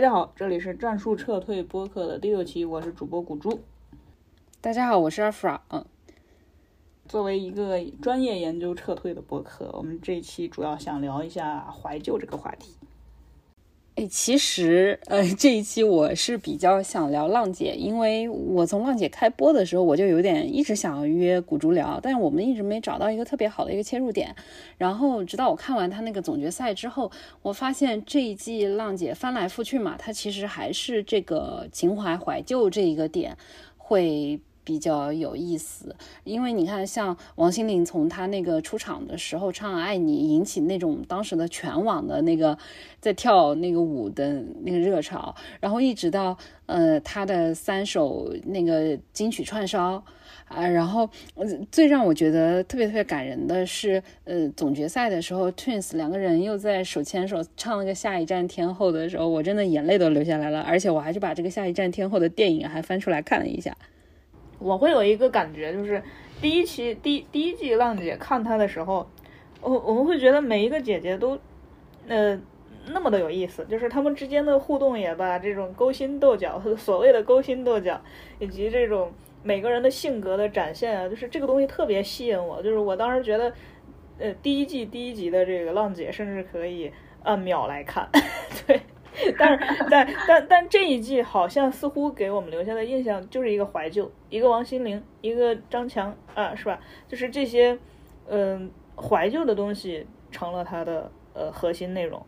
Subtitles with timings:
[0.00, 3.60] 大家好，这里是战术撤退播客的第六期，我是主播古珠。
[4.58, 5.60] 大家好，我是阿弗拉。
[5.68, 5.84] 嗯，
[7.06, 12.76] 作为一个专业研究撤退的播客，我们这一期主要想聊一下怀旧这个话题。
[14.00, 24.34] 哎，其实，呃，这一期我是比较想聊浪姐，因为我从浪姐开播的时候，我就有点一直想要约古竹聊，但是我们一直没找到一个特别好的一个切入点。
[24.78, 33.36] 然后，直到我看完他那个总决赛之后，我发现这一季浪姐翻来覆去嘛，它其实还是这个情怀怀旧这一个点
[33.76, 34.40] 会。
[34.70, 42.56] 比较有意思，因为你看，像王心凌从她那个出场的时候唱《爱你》，引起那种当时的全网的那个
[43.00, 50.04] 在跳那个舞的那个热潮，然后一直到呃她的三首那个金曲串烧
[50.46, 51.10] 啊，然后
[51.72, 63.76] 最让我觉得特别特别感人的是，呃总决赛的时候，Twins 两个人又在手牵手唱了个《下一站天后》的时候，我真的眼泪都流下来了，而且我还是把这个《下一站天后》的电影还翻出来看了一下。
[64.60, 66.00] 我会有一个感觉，就是
[66.40, 69.08] 第一期第第一季浪姐看她的时候，
[69.60, 71.38] 我我们会觉得每一个姐姐都，
[72.06, 72.38] 呃，
[72.88, 78.00] 那么的有意思，就是她们之间的互动也罢，这种勾心斗角， 所谓的勾心斗角，
[78.38, 79.10] 以及这种
[79.42, 82.62] 每个人的性格的展现啊，就是这个东西特别吸引我。
[82.62, 83.52] 就是我当时觉得，
[84.18, 88.08] 呃，第一季第一集的这个浪姐，甚至可以按秒来看，
[88.66, 88.80] 对。
[89.38, 96.78] 但是，但但但这一季好像似乎给我们留下的印象就是一个怀旧，一个王心凌，一个张强啊，是吧？
[97.08, 97.78] 就是这些，
[98.28, 102.24] 嗯，怀旧的东西成了他的呃核心内容。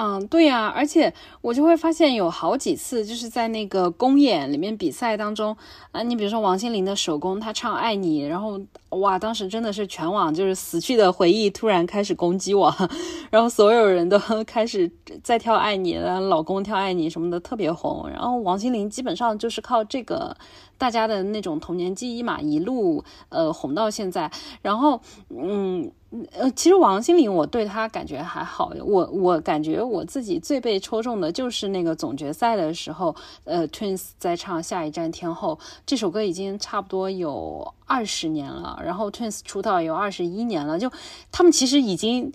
[0.00, 5.56] 嗯，对呀，而且我就会发现有好几次就是在那个公演里面比赛当中
[5.90, 12.72] 啊，你比如说王心凌的手工，她唱《爱你》，然后哇，当时真的是全网就是死去的回忆突然开始攻击我，
[13.28, 14.88] 然后所有人都 开始
[15.24, 15.96] 在跳《爱你》，
[16.28, 20.36] 老公跳《爱你》什么的特别红，然后王心凌基本上就是靠这个。
[20.78, 24.30] 大家的那种童年记忆嘛，一路呃红到现在。
[24.62, 25.92] 然后，嗯
[26.32, 28.72] 呃，其实王心凌我对她感觉还好。
[28.82, 38.80] 我我感觉我自己最被戳中的就是那个总决赛的时候，呃，Twins 在唱《下一站天后》这首歌已经差不多有二十年了。
[38.82, 40.90] 然后 Twins 出道有二十一年了，就
[41.30, 42.32] 他们其实已经。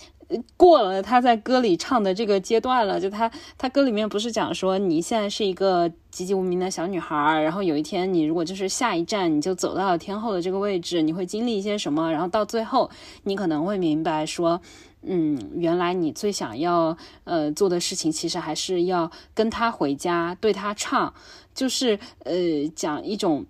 [0.57, 12.11] 过了他在歌里唱的这个阶段了，就他他歌里面不是讲说你现在是一个籍籍无名的小女孩，然后有一天你如果就是下一站你就走到了天后的这个位置，你会经历一些什么？
[12.11, 12.89] 然后到最后
[13.23, 14.61] 你可能会明白说，
[15.01, 21.13] 嗯，原来你最想要呃做的事情其实还是要跟他回家，对他唱，
[21.53, 22.33] 就是呃
[22.75, 23.45] 讲一种。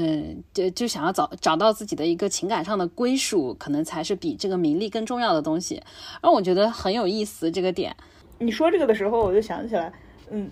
[0.00, 5.82] 嗯，就就想要找找到自己的一个情感上的归属，可能才是比这个名利更重要的东西。
[6.20, 7.96] 而我觉得很有意思这个点。
[8.38, 9.92] 你说这个的时候，我就想起来，
[10.30, 10.48] 嗯，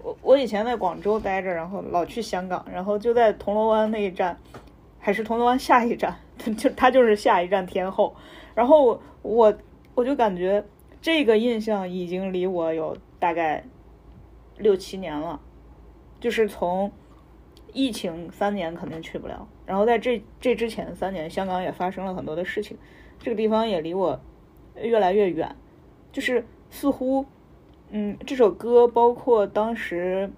[0.00, 4.38] 我我以前在广州待着，然后老去香港，然后就在铜锣湾那一站，
[5.00, 6.16] 还是铜锣湾下一站，
[6.56, 8.14] 就他就是下一站天后。
[8.54, 9.52] 然后我
[9.96, 10.64] 我就感觉
[11.02, 13.64] 这个印象已经离我有大概
[14.56, 15.40] 六七年了，
[16.20, 16.92] 就是从。
[17.74, 22.78] 疫情三年肯定去不了，然后在这这之前三年，香港也发生了很多的事情，
[23.18, 24.18] 这个地方也离我
[24.80, 25.54] 越来越远，
[26.12, 27.26] 就是似乎，
[27.90, 30.30] 嗯，这首歌包括当时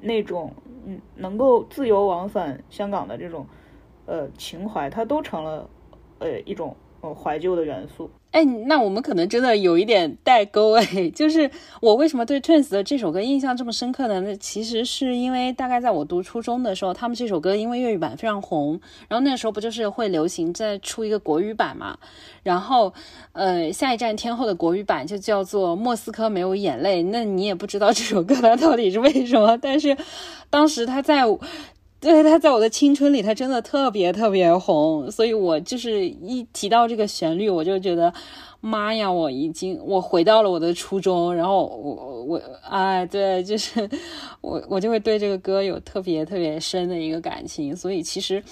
[0.00, 0.52] 那种
[0.84, 3.46] 嗯能够自由往返香港的这种
[4.06, 5.70] 呃情怀，它都成了
[6.18, 8.10] 呃一种怀旧的元素。
[8.30, 11.50] 哎，那我们可能真的有一点代沟哎，就是
[11.80, 14.20] 我为什么对 Twins 的这首歌印象这么深刻呢？
[14.20, 21.98] 那其实是因为大概在我读初中的时候，他们这首歌因为粤语版非常红，然后那时候不就是会流行再出一个国语版嘛？
[22.44, 22.94] 然后，
[23.32, 29.96] 呃，下一站天后的国语版就叫做《莫斯科没有眼泪》，那你也不知道这首歌它到底是为什么，但是
[30.48, 31.24] 当时它在。
[32.00, 38.12] 对，他在我的青春里，他真的特别特别红，所以我就是一提到这个旋律，我就觉得。
[38.62, 39.10] 妈呀！
[39.10, 43.88] 我已经我回到了我的初中，然后我我哎，对，就是
[44.42, 48.44] 我我就会对这个歌有特别特别深的一个感情，所以其实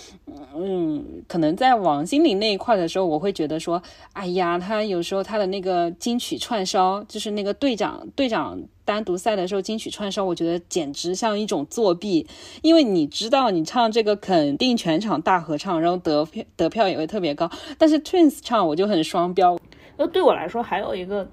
[0.57, 3.83] 嗯，可能在王心凌那一块的时候，我会觉得说，
[4.15, 8.59] 哎呀，他有时候他的那个金曲串烧，就是那个队长队长
[8.89, 12.27] 单独赛的时候金曲串烧，我觉得简直像一种作弊，
[12.63, 19.59] 因为你知道你唱这个肯定全场大合唱，然后得票得票也会特别高，但是 Twins 唱我就很双标。
[19.99, 21.29] 那对我来说，还有一个，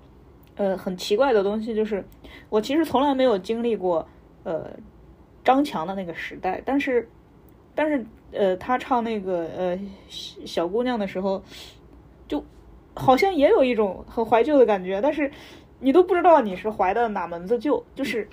[0.56, 2.06] 呃，很奇怪的东西，就是
[2.50, 4.06] 我其实从来没有经历过，
[4.44, 4.70] 呃，
[5.42, 6.62] 张强的那个时代。
[6.66, 7.08] 但是，
[7.74, 9.80] 但是，呃，他唱那个呃
[10.10, 11.42] 小姑娘的时候，
[12.28, 12.44] 就
[12.94, 15.00] 好像也有一种很怀旧的感觉。
[15.02, 15.32] 但是，
[15.80, 18.28] 你都不知道你是怀的哪门子旧，就是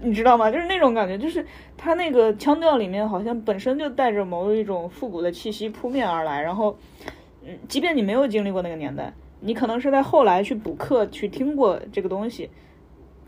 [0.00, 0.50] 你知道吗？
[0.50, 1.44] 就是那种感觉，就是
[1.76, 6.76] 他那个腔调里面好像本身就带着某一种复古的气息扑面而来，然后，
[7.44, 12.50] 嗯，即便你没有经历过那个年代，你可能是在后来去补课去听过这个东西，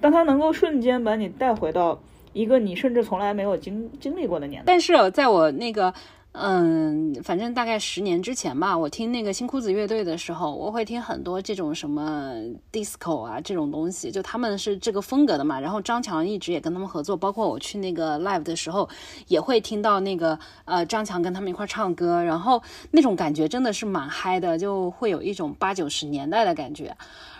[0.01, 2.01] 但他能够瞬间把你带回到
[2.33, 4.65] 一个你甚至从来没有经经历过的年代。
[4.67, 5.95] 但是在我那个。
[6.33, 12.33] 嗯，反正大概十年之前吧，我听那个新裤子乐队的时候，我会听很多这种什么
[12.73, 15.59] disco 啊这种东西，就他们是这个风格的嘛。
[15.59, 18.89] 然后张强一直也跟他们合作，包括我去那个 live 的时候，
[19.27, 22.63] 也会听到那个呃张强跟他们一块唱歌，然后
[22.93, 26.97] 那种感觉真的是蛮嗨的，就会有一种八九十年代的感觉。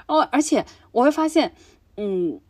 [0.07, 1.53] 哦，而且我会发现，
[1.97, 2.41] 嗯。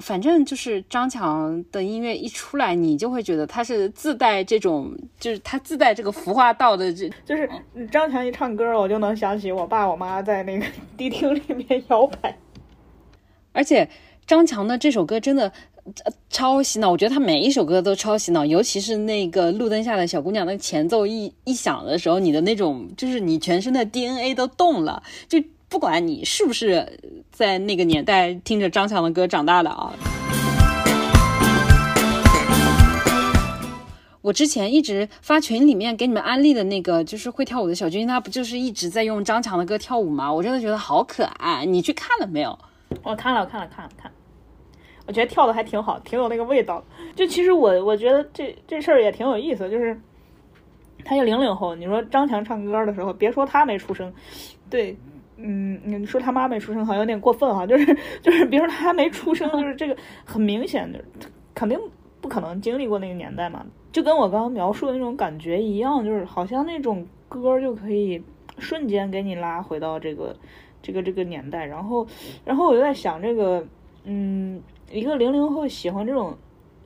[0.00, 7.48] 反正就是张强的音乐一出来，你就会觉得他是自带这种，就是他自带这个服化道的，这就是
[7.90, 10.66] 张强一唱歌，我就能想起我爸我妈在那个
[10.98, 12.36] 迪厅里面摇摆。
[13.52, 13.88] 而且
[14.26, 15.50] 张强的这首歌真的
[16.28, 25.42] 超洗脑，我觉得他每一首歌都超洗脑，尤其是那个路灯下的小姑娘，那前奏一一响的时候，你的那种就是你全身的 DNA 都动了，就。
[25.68, 26.98] 不管你是不是
[27.30, 29.92] 在那个年代听着张强的歌长大的啊，
[34.22, 40.32] 我之前一直发群里面给你们安利的那个就是会跳舞的小军，他不就是一直在用张强的歌跳舞吗？
[40.32, 41.64] 我真的觉得好可爱。
[41.66, 42.56] 你去看了没有？
[43.02, 44.10] 我看了，看了，看了，看。
[45.06, 46.82] 我觉得跳的还挺好，挺有那个味道。
[47.16, 50.00] 就其实我我觉得这这事儿也挺有意思，就是
[51.04, 54.12] 他一零零后，你说张强唱歌的时候，别说他没出生，
[54.70, 54.96] 对。
[55.38, 57.84] 嗯，你说他妈没出生好像有点过分哈， 就是
[58.22, 59.94] 就是，比如说他还没出生， 就是这个
[60.24, 60.98] 很明显的，
[61.54, 61.78] 肯定
[62.22, 68.22] 不可能经历过那个年代嘛，就跟我刚刚描述的那种感觉一样，就是好像那种歌就可以
[68.58, 70.34] 瞬间给你拉回到这个
[70.80, 72.06] 这个这个年代，然后
[72.44, 73.62] 然后我就在想这个，
[74.04, 76.34] 嗯，一个零零后喜欢这种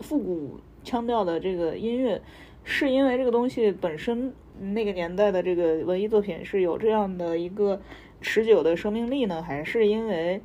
[0.01, 2.21] 复古腔调的这个音乐，
[2.65, 7.81] 是因为这个东西本身那个年代的这个文艺作品是有这样的一个。
[8.21, 10.41] 持久的生命力呢，还是因为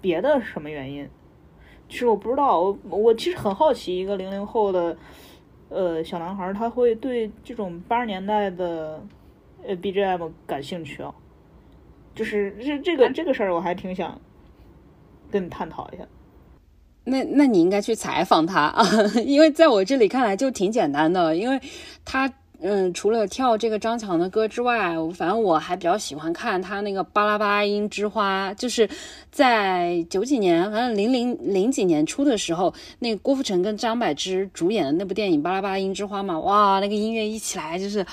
[0.00, 1.08] 别的什么原因？
[1.88, 4.96] 其实我不知道，我我其实很好奇，一个零零后的
[5.68, 9.02] 呃小男孩，他会对这种八十年代的
[9.66, 11.14] 呃 BGM 感兴趣啊？
[12.14, 14.20] 就是这这个这个事儿，我还挺想
[15.30, 16.04] 跟你探讨一下。
[17.04, 18.84] 那那你应该去采访他啊，
[19.24, 21.60] 因为在我这里看来就挺简单的，因为
[22.04, 22.32] 他。
[22.60, 28.88] 嗯，除了跳这个张强的歌之外，反正我还比较喜欢看他那个《巴拉巴拉音之花》，就是
[29.30, 38.04] 在九几年，反正零零零几年初的时候，那郭富城跟张柏芝主演的那部电影《巴拉巴拉音之花》嘛，哇，那个音乐一起来就是，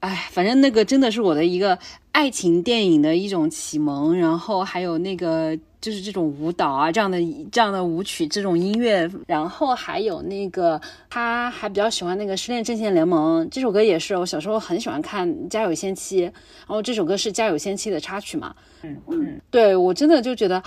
[0.00, 1.78] 哎，反正那个真的是我的一个
[2.12, 5.56] 爱情电影的一种启蒙，然后还有那个。
[5.84, 7.18] 就是这种舞蹈啊，这样的
[7.52, 18.56] 这样的舞曲，这种音乐，然后还有那个，他还比较喜欢那个《失恋阵线联盟》这首歌，也是我小时候很喜欢看《家有仙妻》，然后这首歌是《家有仙妻》的插曲嘛。
[18.80, 20.62] 嗯嗯，对我真的就觉得，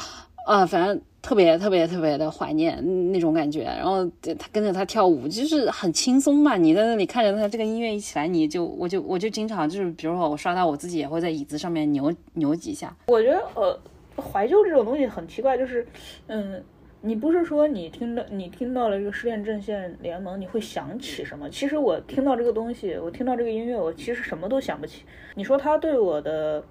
[0.45, 3.63] 呃，反正特别特别特别的怀念那种感觉。
[3.63, 4.05] 然后
[4.37, 6.57] 他跟着他跳舞，就是很轻松嘛。
[6.57, 12.95] 你在那里看着他这个音乐一起来，你就我就我就经常就是，比如说我刷到我自己也会在椅子上面扭扭几下。
[13.07, 13.79] 我觉得呃。
[14.17, 15.85] 怀旧这种东西很奇怪，就是，
[16.25, 16.63] 嗯，
[17.01, 21.47] 你不是说你听到你听到了这个失恋阵线联盟，你会想起什么？
[21.49, 25.03] 其实我听到这个东西，我听到这个音乐，我其实什么都想不起。
[25.35, 26.63] 你说它对我的，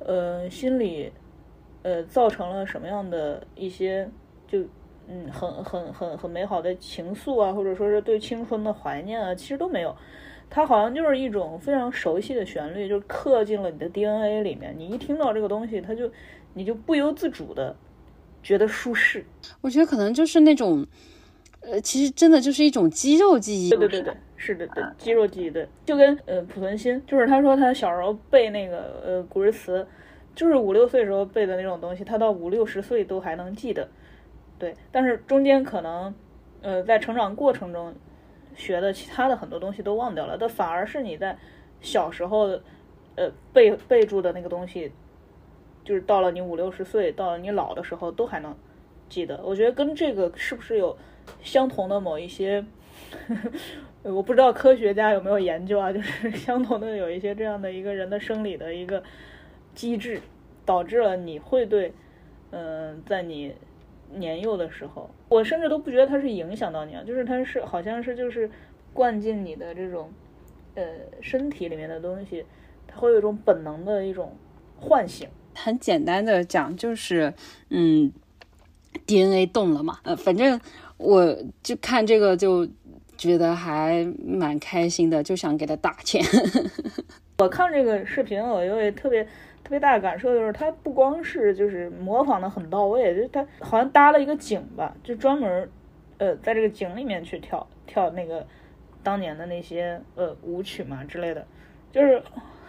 [0.00, 1.10] 呃，心理，
[1.82, 4.06] 呃，造成了什么样的一些，
[4.46, 4.60] 就，
[5.08, 9.96] 嗯，很很很很美好的情愫啊，或者说是对青春的怀念啊，其实都没有。
[10.50, 14.74] 它好像就是一种非常熟悉的旋律，就刻进了你的 DNA 里面。
[14.76, 16.10] 你一听到这个东西，它就。
[16.54, 17.76] 你就不由自主的
[18.42, 19.24] 觉得舒适，
[19.60, 20.86] 我觉得可能就是那种，
[21.60, 23.70] 呃，其实真的就是一种肌肉记忆。
[23.70, 29.86] 对对对对，是的对，肌肉记忆对，就跟呃濮存昕，就是他说他小时候背那个呃古诗词，
[30.34, 33.88] 就是五六岁时候背的那种东西，他到五六十岁都还能记得。
[34.58, 36.14] 对，但是中间可能
[36.62, 37.94] 呃在成长过程中
[38.54, 41.38] 学的其他的很多东西都忘掉了，但反而是你在
[41.80, 42.58] 小时候
[43.16, 44.90] 呃背背住的那个东西。
[45.84, 48.54] 就是到了你五六十岁，到了你老的时候都还能
[49.08, 49.40] 记得。
[49.42, 50.96] 我觉得跟这个是不是有
[51.42, 52.64] 相同的某一些，
[53.28, 53.34] 呵
[54.04, 55.92] 呵我不知道科学家有没有研究啊？
[55.92, 59.02] 就是 相同的有一些这样的一个人的生理的一个
[59.74, 60.20] 机制，
[60.64, 61.92] 导致了你会对，
[62.50, 63.54] 嗯，在你
[64.12, 68.50] 年幼的时候，我甚至都不觉得它是影响到你啊，就是它是好像是就是
[68.92, 70.12] 灌进你的这种
[70.74, 70.84] 呃
[71.20, 72.44] 身体里面的东西，
[72.86, 74.36] 它会有一种本能的一种
[74.78, 75.28] 唤醒。
[75.54, 77.34] 很简单的讲，就是
[77.68, 78.12] 嗯
[79.06, 79.98] ，DNA 动了嘛。
[80.04, 80.60] 呃，反正
[80.96, 82.66] 我就看这个就
[83.16, 86.24] 觉得还蛮开心的，就想给他打钱。
[87.38, 95.68] 我看这个视频，我有一特别特别大的感受，就是他不光是就是模仿的很到位，就是他好像搭了一个景吧，就专门
[96.18, 98.46] 呃在这个景里面去跳跳那个
[99.02, 101.46] 当年的那些呃舞曲嘛之类的，
[101.92, 102.22] 就是。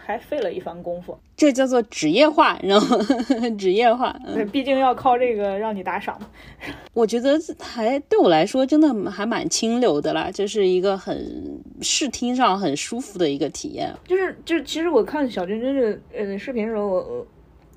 [0.04, 6.28] 还费了一番功夫，这叫做职业化，你知道吗 职业化，对，毕竟要靠这个让你打赏嘛。
[6.92, 13.94] 我觉得还对我来说真的还蛮清流的啦，就是一个很视听上很舒服的一个体验。
[14.04, 17.26] 就是就是，其实我看小君君的呃视频的时候，我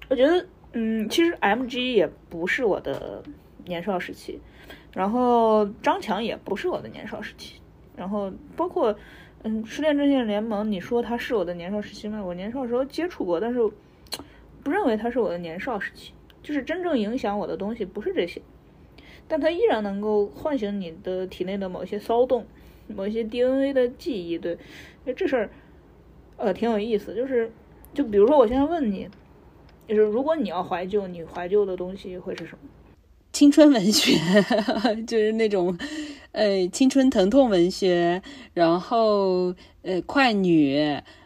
[0.10, 3.22] 我觉得嗯，其实 M G 也不是我的
[3.66, 4.40] 年少时期，
[4.94, 7.62] 然后张强也不是我的年少时期，
[7.96, 8.96] 然后包括。
[9.48, 12.20] 嗯，失恋阵线联盟，你说它是我的年少时期吗？
[12.20, 13.60] 我年少时候接触过，但是
[14.64, 16.14] 不认为它是我的年少时期。
[16.42, 18.42] 就是真正影响我的东西不是这些，
[19.28, 22.48] 但它依然能够唤醒你的体内的某些骚动，
[22.88, 24.36] 某些 DNA 的记忆。
[24.40, 24.58] 对，
[25.16, 25.50] 这事儿
[26.38, 27.14] 呃挺有意思。
[27.14, 27.52] 就是，
[27.94, 29.08] 就比如说我现在问你，
[29.88, 32.68] 就是如果你要怀旧，你怀旧的东西会是什么？
[33.32, 34.18] 青春文学，
[35.06, 35.78] 就是那种。
[36.36, 38.22] 呃，青春疼痛文学，
[38.54, 40.78] 然后呃，快女、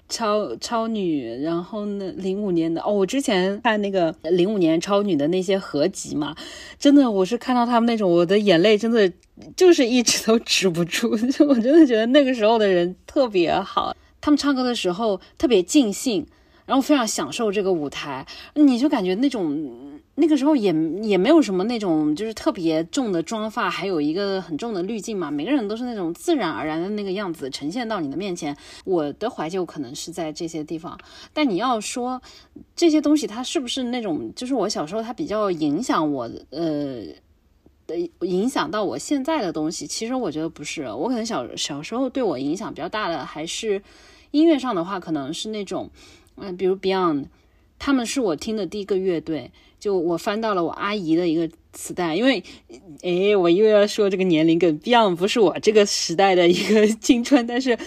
[0.08, 6.36] 超超女，然后呢，零五年的哦，我之前看那个零五年超女的那些合集嘛，
[6.78, 9.12] 真的，我是看到他们那种，我的眼泪真的
[9.56, 16.24] 就是一直都止不住， 就我真的觉得那个时候的人特别好，他们唱歌的时候特别尽兴，
[16.70, 18.24] 然后非常享受这个舞台，
[18.54, 20.00] 你就感觉那种。
[20.16, 25.32] 那个时候也也没有什么那种就是特别重的妆发，还有一个很重的滤镜嘛。
[25.32, 28.54] 每个人都是那种自然而然的那个样子呈现到你的面前。
[28.84, 31.00] 我的怀旧可能是在这些地方，
[31.32, 32.22] 但你要说
[32.76, 37.02] 这些东西它是不是那种就是我小时候它比较影响我呃
[37.88, 39.88] 的影响到我现在的东西？
[39.88, 43.82] 其实我觉得不是，我可能小小时候对我影响比较大的还是
[44.32, 45.90] 音乐上的话，可能是那种
[46.40, 47.26] 嗯，比如 Beyond，
[47.78, 49.52] 他们是我听的第一个乐队。
[49.80, 52.44] 就我翻到了我阿姨的一个磁带，因为，
[53.02, 57.78] 哎，我又要说这个年龄梗，Beyond 不是我这个时代的一个青春，但是，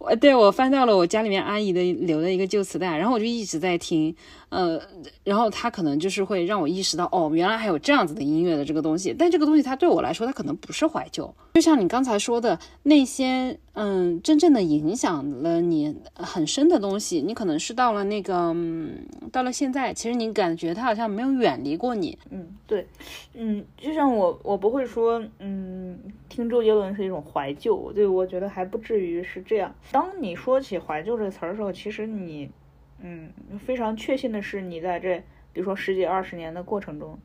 [0.00, 4.12] 我 对我翻到了我家里面阿姨的留的一个旧磁带，然后我就一直在听。
[4.48, 4.80] 呃，
[5.24, 9.12] 然后他可能就是会让我意识到，哦，原来还有这样子的音乐的这个东西。
[9.12, 11.34] 但这个东西它对我来说，它可能不是怀旧。
[11.54, 18.54] 就像你刚才说的那些，嗯，真正的影响了你很深的东西，你可能是到了那个，
[19.32, 22.16] 到了现在，其实你感觉它好像没有远离过你。
[22.30, 22.86] 嗯，对，
[23.38, 29.74] 嗯，就像我，我不会说，嗯，听周杰伦是一种怀旧，对，我觉得还不至于是这样。
[29.92, 32.50] 当你说起怀旧这个词儿的时候，其实你。
[32.98, 35.18] 嗯，非常确信的是，你在这
[35.52, 37.18] 比如说十几二十年的过程中，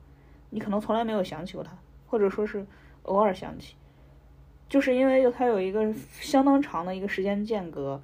[0.50, 1.72] 你可能从来没有想起过他，
[2.08, 2.66] 或者说是
[3.04, 3.76] 偶尔想起，
[4.68, 8.02] 就是因为他有一个相当长的一个时间间隔，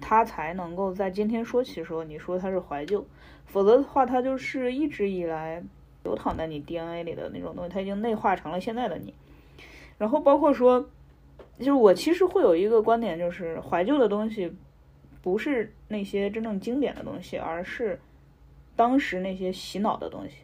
[0.00, 3.06] 他才能够在今天说起的时候，你说他是怀旧，
[3.46, 5.62] 否则的话，他就是一直以来
[6.04, 9.14] 流淌在你 DNA 里的那种东西，它已经内化成了现在的你。
[9.98, 10.88] 然后包括说，
[11.58, 14.52] 就是我其实会有一个观点，就是怀旧的东西。
[15.22, 18.00] 不是那些真正经典的东西，而是
[18.74, 20.36] 当时那些洗脑的东西。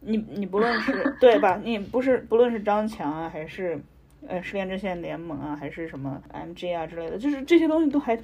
[0.00, 1.60] 你你不论是 对吧？
[1.62, 3.78] 你不是不论是张强啊，还是
[4.26, 8.18] 呃失恋阵线联盟啊，还是什么 MG 啊之类的，就是这些东西都还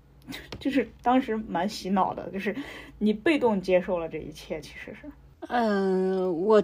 [0.60, 2.54] 就是当时蛮洗脑的，就是
[2.98, 5.10] 你被动接受了这一切，其实是。
[5.48, 6.62] 嗯，我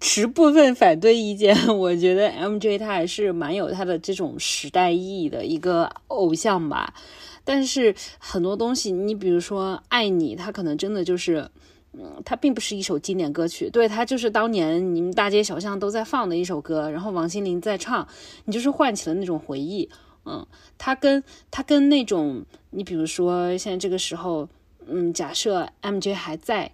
[0.00, 1.56] 持部分反对意见。
[1.78, 6.94] 我觉得 MJ 他还是蛮有他的这种时代意义的一个偶像吧。
[7.44, 11.50] 但是很多东西，你比如说《爱你》，它可能真的就是，
[11.94, 18.06] 嗯，它并不是一首经典歌曲，对，它就是当年你们大街小巷都在放的一首歌，然后王心凌在唱，
[18.44, 19.88] 你就是唤起了那种回忆，
[20.26, 24.46] 嗯，它跟它跟那种，你比如说现在这个时候，
[24.86, 26.70] 嗯，假设 MJ 还在，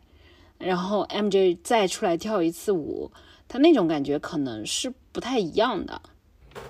[0.59, 3.11] 然后 MJ 再出来跳一次舞，
[3.49, 6.01] 他那种感觉可能是不太一样的。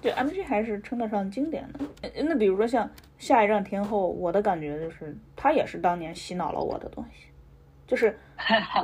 [0.02, 2.10] 对，MJ 还是称得上经典的。
[2.24, 7.28] 那比如说像下一站天后，我的感觉就是他也是当年洗脑了我的东西，
[7.86, 8.18] 就是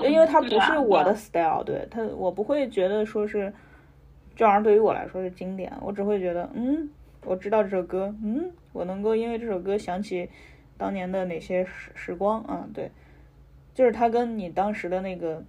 [0.04, 3.52] 因为他不是我的 style，对他我不会觉得说是
[4.37, 6.88] 这玩意儿对于我来说是经典，我只会觉得嗯，
[7.25, 10.30] 我知道这首歌，嗯，我能够因为这首歌想起
[10.78, 12.88] 当年的哪些时时光啊，对，
[13.75, 15.43] 就是他跟你当时的那个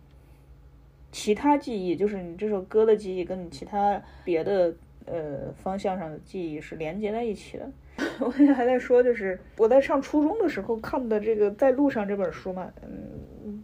[1.11, 4.73] 其他记忆，就是你这首歌的记忆跟你其他别的。
[5.05, 7.69] 呃，方向上的记忆是连接在一起的。
[8.25, 13.61] 我现在还在说，就是我在上初中的时候看的这个《在路上》这本书嘛，嗯，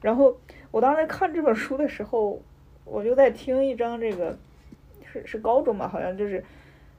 [0.00, 0.38] 然后
[0.70, 2.40] 我当时在看这本书的时候，
[2.84, 4.38] 我就在听一张这个
[5.04, 6.44] 是是高中吧，好像就是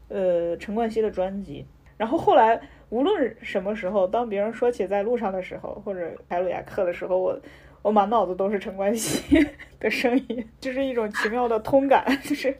[0.10, 1.66] 呃陈冠希的专辑。
[1.96, 2.62] 然后后来
[2.94, 7.36] 无论什么时候，当别人说起在路上的时候，或者凯鲁亚克的时候，我
[7.82, 9.44] 我满脑子都是陈冠希
[9.80, 12.56] 的声音，就是一种奇妙的通感， 就是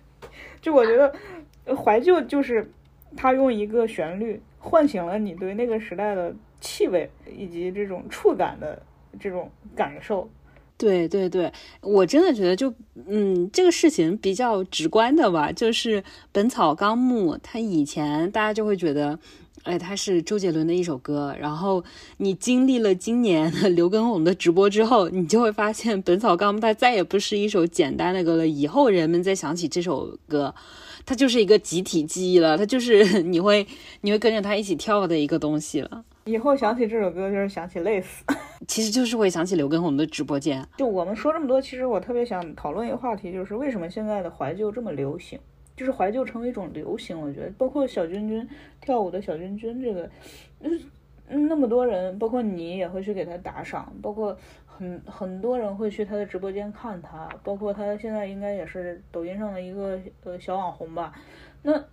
[0.60, 1.14] 就我觉得
[1.76, 2.68] 怀旧就是
[3.16, 8.82] 他用一个旋律唤醒了你对那个时代的气味以及这种触感的
[9.20, 10.28] 这种感受。
[10.76, 12.74] 对对对，我真的觉得就
[13.08, 19.18] 嗯，这个事情比较直观的吧，就是《本草纲目》，它以前大家就会觉得，
[19.64, 21.36] 哎，它是周杰伦的一首歌。
[21.40, 21.84] 然后
[22.18, 28.48] 你经历了今年的刘畊宏的直播之后，你就会发现《本草纲目》它再也不是一首简单的歌了。
[28.48, 30.54] 以后人们再想起这首歌，
[31.06, 33.66] 它就是一个集体记忆了，它就是 你会
[34.02, 36.04] 你会跟着它一起跳的一个东西了。
[36.26, 38.24] 以后想起这首歌，就是想起累死。
[38.68, 40.66] 其实就是会想起刘畊宏的直播间。
[40.78, 45.38] 就我们说这么多，其实我特别想讨论一个话题，就是为什么现在的怀旧这么流行？
[45.76, 48.48] 就是怀旧成为一种流行，我觉得，包括小君君
[48.80, 50.10] 跳舞的小君君这个，
[50.62, 61.14] 嗯，那么多人，包括你也会去给他打赏，包括很很多人会去他的直播间看他，包括他现在应该也是抖音上的一个呃小网红吧。
[61.62, 61.84] 那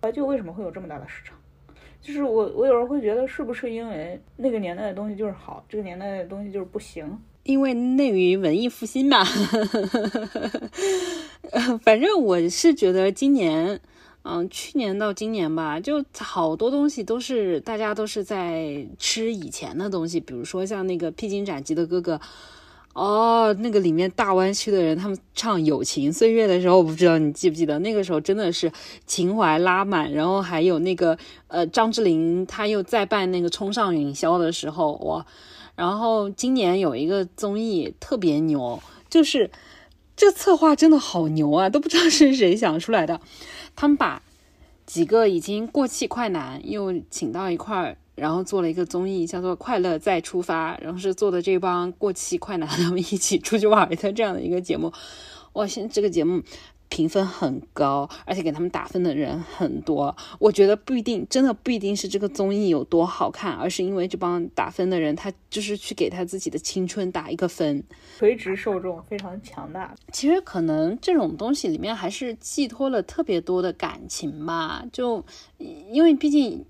[0.00, 1.36] 怀旧为什么会有这么大的市场？
[2.00, 7.18] 就是我，我有时候会觉得，是不是因为那个年代的东西就是好，这个年代的东西就是不行？
[7.44, 9.24] 因为内于文艺复兴吧。
[11.82, 13.80] 反正我是觉得今年，
[14.24, 22.20] 嗯，去年到今年吧，就好多东西都是大家都是在吃以前的东西，比如说像那个披荆斩棘的哥哥。
[22.94, 28.70] 哦，那个里面大湾区的人，他们唱《友情岁月》的时候，我不知道你记不记得，那个时候真的是
[29.04, 35.26] 情怀拉满，然后还有那个呃张智霖他又在办那个冲上云霄的时候，哇！
[35.74, 39.50] 然后今年有一个综艺特别牛，就是
[40.16, 43.20] 这策划真的好牛啊，都不知道是谁想出来的，
[43.74, 44.22] 他们把
[44.86, 47.96] 几个已经过气快男又请到一块儿。
[48.16, 54.92] 然后做了一个综艺，叫做《快乐再出发》，然后是做的这帮过气快男他们一起出去玩的这样的一个节目。
[55.54, 56.40] 哇，现在这个节目
[56.94, 60.16] 评分很高，而且给他们打分的人很多。
[60.38, 67.82] 我觉得不一定，真的不一定是这个综艺有多好看，而是因为这帮打分的人，他就是去给他自己的青春打一个分。
[68.16, 69.92] 垂直受众非常强大。
[70.12, 75.24] 其实可能这种东西里面还是寄托了特别多的感情吧，就
[75.58, 76.64] 因为毕竟。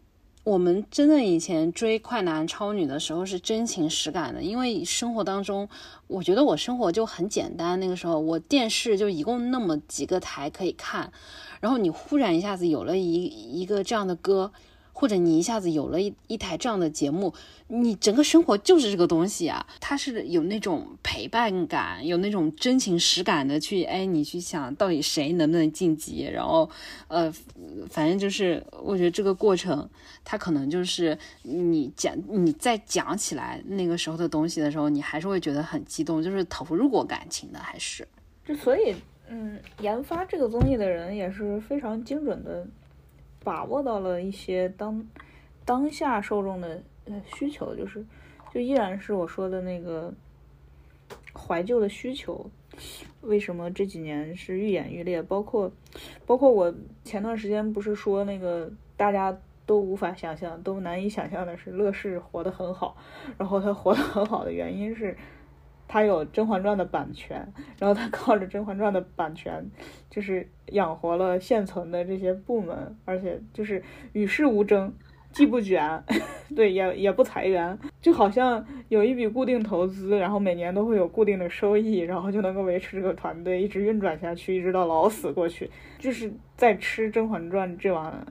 [0.44, 5.66] 我们真的以前追快男超女的时候是真情实感的，因为生活当中，
[6.06, 7.80] 我觉得我生活就很简单。
[7.80, 11.10] 那个时候我电视就一共那么几个台可以看，
[11.60, 14.52] 然后你忽然一下子有了一一个这样的歌。
[14.94, 17.34] 或者你一下子有了一一台这样的节目，
[17.66, 26.70] 你整个生活就是这个东西啊，它是有那种陪伴感，有那种真情实感的去，哎，你去想到底谁能不能晋级，然后，
[27.08, 27.30] 呃，
[27.90, 29.86] 反正就是我觉得这个过程，
[30.24, 38.06] 它可能就是你讲你在讲起来那个时候的东西的时候，你还是会觉得很激动，就是投入过感情的，还是。
[38.44, 38.94] 之所以，
[39.28, 42.64] 嗯，研发这个综艺的人也是非常精准的。
[43.44, 45.06] 把握到了一些当
[45.64, 48.04] 当下受众的呃需求，就是
[48.52, 50.12] 就依然是我说的那个
[51.32, 52.50] 怀旧的需求。
[53.20, 55.22] 为什么这几年是愈演愈烈？
[55.22, 55.70] 包括
[56.26, 62.96] 包括我前段时间不是说那个大家都无法想象、都难以想象的是乐视活得很好，
[63.38, 65.16] 然后他活得很好的原因是。
[65.86, 67.46] 他有《甄嬛传》的版权，
[67.78, 69.64] 然后他靠着《甄嬛传》的版权，
[70.10, 74.92] 就是养活了现存的这些部门，而且就是与世无争，
[75.30, 76.02] 既不卷，
[76.56, 88.26] 对，也也不裁员，就好像有一笔固定投资，然后每年都会有固定的收益，然后就能够维持这个团队一直运转下去，一直到老死过去，就是在吃《甄嬛传》这碗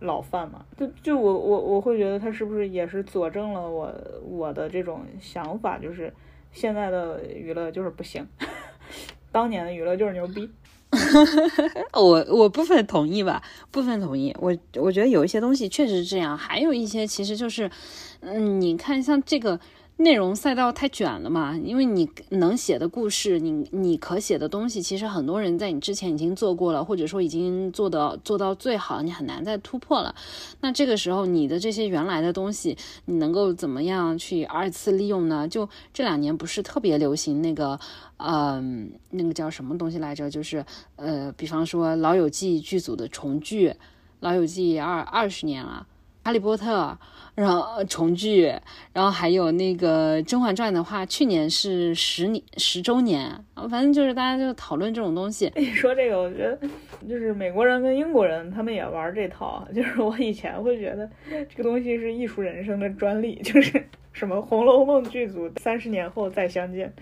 [0.00, 0.64] 老饭嘛。
[0.76, 3.92] 就就我我我会觉得他是不是也是佐证了我
[4.26, 6.12] 我的这种想法，就是。
[6.54, 8.26] 现在的娱乐就是不行，
[9.30, 10.48] 当年的娱乐就是牛逼。
[11.92, 14.34] 我我部分同意吧，部分同意。
[14.40, 17.70] 我我觉得有一些东西确实是这样，还有一些其实就是，
[18.20, 19.60] 嗯，你看像这个。
[19.96, 21.56] 内容赛道太卷了嘛？
[21.56, 30.12] 因为你能写的故事，你你可写的东西，其实很多人在你之前已经做过了，或者说已经做到做到最好，你很难再突破了。
[30.60, 35.46] 那这个时候，你的这些原来的东西，你能够怎么样去二次利用呢？
[35.46, 37.78] 就这两年不是特别流行那个，
[38.16, 40.28] 嗯，那个叫什么东西来着？
[40.28, 43.68] 就是呃，比方说《老友记》剧组的重聚，
[44.18, 45.86] 《老友记》二二十年了。
[46.24, 46.98] 哈利波特，
[47.34, 48.52] 然后重聚，
[48.92, 55.52] 然后还有那个《甄嬛传》的话，去年是十年十周年，反正就是大家就讨论这种东西。
[55.56, 56.56] 你 说这个，我觉得
[57.08, 59.66] 就是美国人跟英国人他们也玩这套。
[59.74, 66.92] 就是我以前会觉得这个东西是艺术人生的专利， 就是什么《红楼梦》剧组三十年后再相见，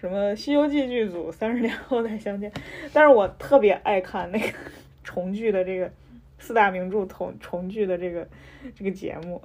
[0.00, 2.52] 什么《西游记》剧组三十年后再相见。
[2.92, 4.46] 但是我特别爱看那个
[5.02, 5.90] 重聚的这个。
[6.44, 8.26] 四大名著重重聚的这个
[8.74, 9.40] 这个节目，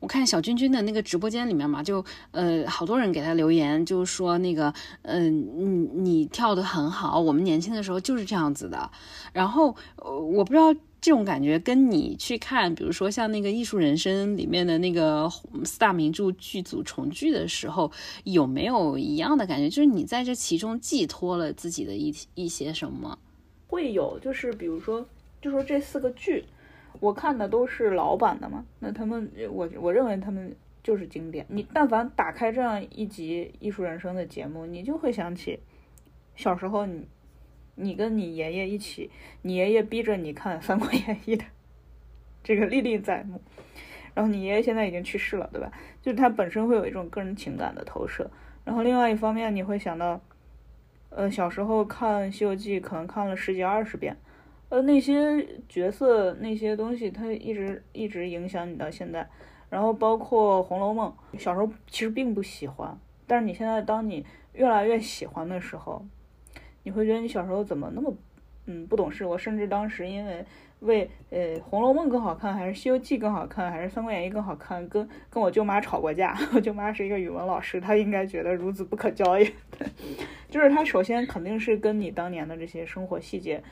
[0.00, 8.90] 我看小君君的那个直播间里面嘛，就呃好多人给他留言，就说那个嗯你你跳的很好，我们年轻的时候就是这样子的。
[9.32, 15.30] 然后我不知道这种感觉跟你去看，比如说像那个《艺术人生》里面的那个
[15.64, 17.90] 四大名著剧组重聚的时候，
[18.24, 19.68] 有没有一样的感觉？
[19.68, 23.18] 就是你在这其中寄托了自己的一一些什么？
[23.68, 25.06] 会有，就是比如说。
[25.40, 26.44] 就说这四个剧，
[27.00, 31.44] 我看的都是老版的嘛，那他们我我认为他们就是经典。
[31.48, 35.60] 你但凡打开这样一集《艺术人生》的节目，你就会想起
[36.36, 37.08] 小时候你
[37.74, 39.10] 你跟你爷爷一起，
[39.42, 41.44] 你爷爷逼着你看《三国演义》的
[42.44, 43.40] 这个历历在目。
[44.14, 45.72] 然后你爷爷现在已经去世了，对吧？
[46.02, 48.30] 就是他本身会有一种个人情感的投射。
[48.64, 50.20] 然后另外一方面，你会想到，
[51.08, 54.16] 呃，小时候看《西游记》可能看了十几二十遍。
[54.72, 59.28] 呃，那些角色那些东西，它一直一直影响你到现在。
[59.68, 66.02] 然后包括《红楼梦》，小时候其实并不喜欢，但是你现在当你越来越喜欢的时候，
[66.84, 68.16] 你会觉得你小时候怎么那么
[68.64, 69.26] 嗯不懂事？
[69.26, 70.42] 我甚至当时因为
[70.80, 76.34] 为呃《红楼梦》更好看，还是《西游记》更好看，还是《三国演义》更好看，跟跟我舅妈吵过架。
[76.56, 79.52] 我舅妈是一个语文老师，她应该觉得孺子不可教也。
[80.48, 83.62] 就是她首先肯定是跟你当年的这些生活细节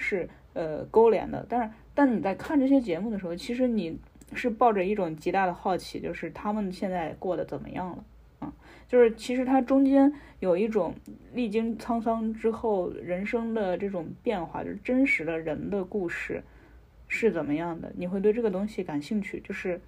[0.00, 0.26] 是。
[0.52, 3.96] 呃，勾连的，但是，但你在看这些节目的时候，其实你
[4.34, 8.04] 是抱着一种极大的好奇，就是他们现在过得怎么样了
[8.40, 8.52] 啊？
[8.88, 10.92] 就是其实它中间有一种
[11.32, 16.42] 历经沧桑之后人生的这种变化，就是真实的人的故事
[17.06, 19.38] 是怎么样的，你会对这个东西感兴趣。
[19.46, 19.80] 就是，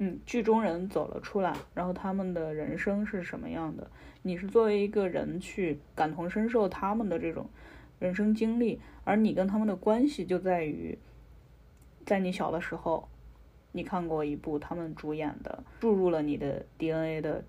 [0.00, 3.88] 嗯，剧中人走了出来，然后他们的人生是什么样的？
[4.22, 7.48] 你是作为一个人去感同身受他们的这种。
[7.98, 10.98] 人生经历，而你跟他们的关系就在于，
[12.04, 13.08] 在你小的时候，
[13.70, 17.42] 你看过一部他们主演的注入了你的 DNA 的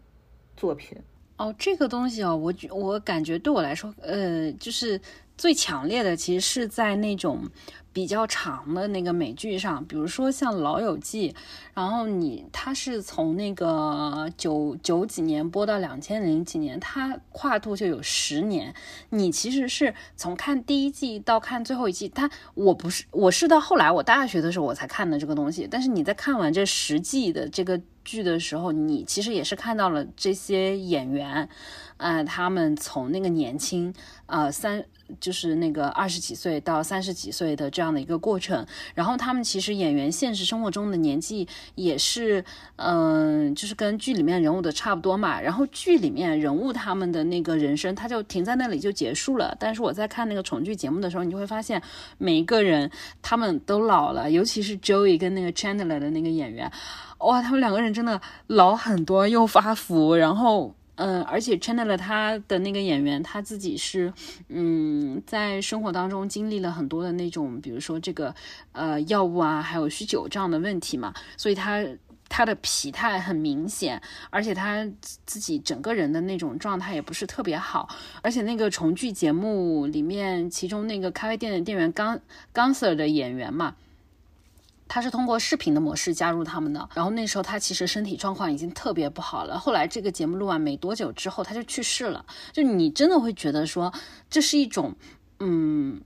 [0.55, 0.95] 作品。
[1.37, 5.01] 哦，这个东西啊，我我感觉对我来说，呃，就是
[5.37, 7.49] 最强烈的，其实是在那种。
[7.93, 11.31] 比较长的那个美剧上，比如说像《老友记》，
[11.73, 18.71] 然后你它是从那个九九几年播到两千零几年，它跨度就有十年。
[19.09, 25.67] 你其实是从看第一季到看最后一季，它我不是我是到后来我大学的时候我才看的这个东西。
[25.67, 31.49] 但是你在看完这十季的这个剧的时候，你其实也是看到了这些演员，
[31.97, 33.91] 呃，他们从那个年轻，
[34.27, 34.85] 呃三。
[35.19, 42.43] 就是那个二十几岁到三十几岁的这样的一个过程，然后他们其实演员现实生活中的年纪也是，
[42.75, 45.41] 嗯，就是跟剧里面人物的差不多嘛。
[45.41, 49.55] 然后剧里面人物他们的那个人生，他就停在那里就结束了。
[49.59, 51.81] 但是我在看那个重聚节目的时候，你就会发现
[52.17, 52.89] 每一个人
[53.21, 56.71] 他们都老了，尤其是 Joey 跟那个 Chandler 的那个演员，
[57.19, 60.73] 哇，他们两个人真的老很多，又发福，然后。
[60.97, 64.11] 嗯，而且 Chandler 他的那个演员他自己是，
[64.49, 68.33] 嗯，在生活当中经历了很多的那种，比如说这个
[68.71, 71.85] 呃药物啊，还有酗酒这样的问题嘛，所以他
[72.29, 74.87] 他的疲态很明显，而且他
[75.25, 77.87] 自己整个人的那种状态也不是特别好，
[78.23, 82.19] 而且那个重聚节目里面，其中那个咖啡店的店员刚
[82.51, 83.75] 刚 Sir 的演员嘛。
[84.87, 89.59] 他是通过视频的模式加入他们的，然后那时候他其实身体状况已经特别不好了。
[89.59, 92.25] 后来这个节目录完没多久之后，他就去世了。
[92.51, 93.93] 就你真的会觉得说，
[94.29, 94.95] 这是一种，
[95.39, 96.01] 嗯，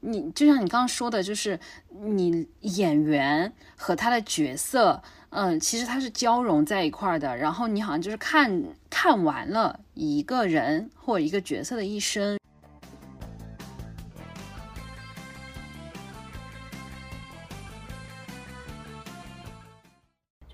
[0.00, 1.58] 你就像你刚刚说的，就是
[2.00, 7.36] 你演员和他的角色，嗯，其实他是交融在一块儿的。
[7.36, 12.38] 然后你好像就是看看完了一个人或者一个角色的一生。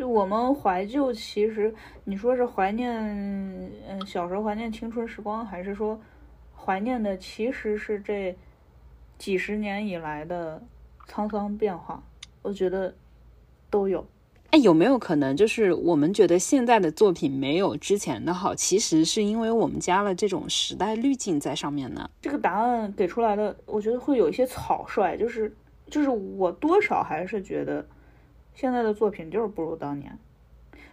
[0.04, 2.92] 我们怀旧，其实你说是怀念，
[3.88, 6.00] 嗯，小时候怀念青春时光，还是说
[6.56, 8.36] 怀念的其实是这
[9.18, 10.62] 几十年以来的
[11.08, 12.02] 沧桑变化？
[12.42, 12.94] 我觉得
[13.70, 14.06] 都有。
[14.50, 22.08] 哎，有没有可能就是我们觉得现在的作品没有之前的好，其实是因为我们加了这种时代滤镜在上面呢？
[22.22, 25.52] 这个答案给出来的，我觉得会有一些草率，就是
[25.88, 27.86] 就是我多少还是觉得。
[28.54, 30.18] 现在的作品就是不如当年。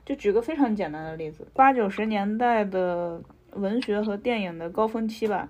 [0.03, 3.21] 就举个非常简单的例子，八九十年代的
[3.53, 5.47] 文学和电影的高峰期吧，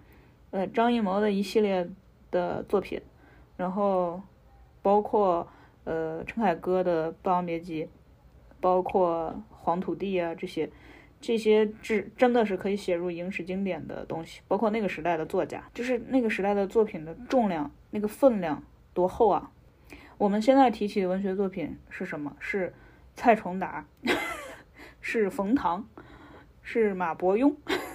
[0.51, 1.89] 呃，张艺谋的一系列
[2.29, 3.01] 的作品，
[3.55, 4.21] 然后
[4.81, 5.47] 包括
[5.85, 7.85] 呃陈凯歌的《霸王别姬》，
[8.59, 10.69] 包括《黄土地》啊这些，
[11.21, 14.41] 这些是真的是可以写入影史经典的东西。
[14.49, 18.61] 包括那个时代的作家，就是那个时代的作品的重量，那个分量
[18.93, 19.49] 多厚啊！
[20.21, 22.35] 我们现在提起的文学作品是什么？
[22.39, 22.71] 是
[23.15, 23.83] 蔡崇达。
[25.01, 25.83] 是冯唐，
[26.61, 27.51] 是马伯庸，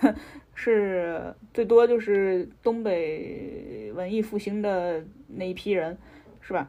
[0.52, 5.96] 是最多就是东北文艺复兴的那一批人，
[6.40, 6.68] 是吧？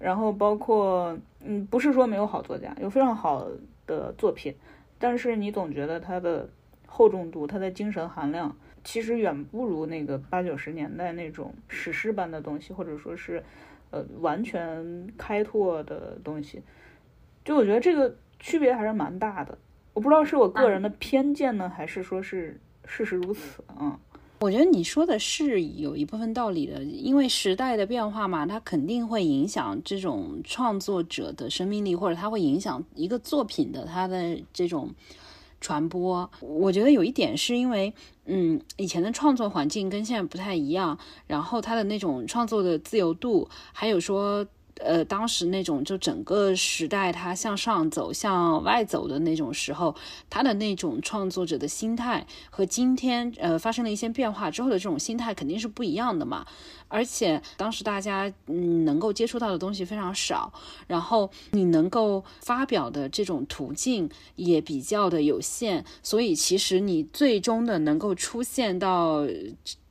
[0.00, 3.48] 然后包括，嗯，不是说没有好作家，有非常好
[3.86, 4.52] 的作品，
[4.98, 6.50] 但是你总觉得它的
[6.86, 13.44] 厚重度、它的精神含量，其实远不如那个八九十年代那种史诗般的东西，或者说是，
[13.90, 16.62] 呃，完全开拓的东西。
[17.44, 19.56] 就我觉得这个区别还是蛮大的。
[19.94, 23.98] 我不知道是我个人的偏见呢，还是说是事实如此啊？
[24.40, 34.94] 我觉得你说的是有一部分道理的，因为时代的变化嘛，它肯定会影响这种创作者的生命力，或者它会影响一个作品的它的这种
[35.60, 36.30] 传播。
[36.40, 37.92] 我觉得有一点是因为，
[38.26, 44.46] 嗯，以前的创作环境跟现在不太一样，然后他的那种创作的自由度，还有说。
[44.80, 49.94] 呃，当时那种就整个时代，它向上走、向外走的那种时候，
[50.30, 56.46] 他的那种创作者的心态和今天呃发生了一些变化之后的这种心态肯定是不一样的嘛。
[56.88, 60.52] 而且当时大家嗯能够接触到的东西非常少，
[60.86, 69.26] 然后你能够发表的这种途径也比较的有限，所以其实你最终的能够出现到。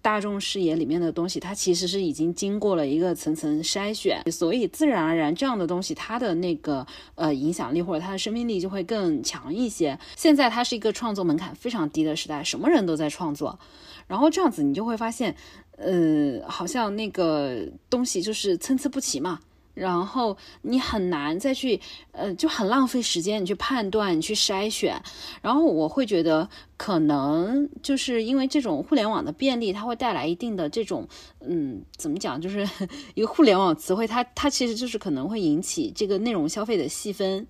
[0.07, 9.99] 大众视野里面的东西，它其实是已经经过了一个层层筛选，所以自然而然这样的东西，它的那个呃影响力或者它的生命力就会更强一些。
[10.15, 13.59] 现在它是一个创作门槛非常低的时代，什么人都在创作，
[14.07, 15.35] 然后这样子你就会发现，
[15.75, 19.41] 呃，好像那个东西就是参差不齐嘛。
[19.77, 21.79] 然后你很难再去，
[22.11, 24.99] 呃，就很浪费时间，你去判断，你去筛选。
[25.41, 31.07] 然后我会觉得，可能就是因为这种互联网的便利，它会带来一定的这种，
[31.41, 32.67] 嗯，怎么讲，就是
[33.13, 37.45] 一个互联网词汇，它它其实就是可能会引起这个内容消费的细分。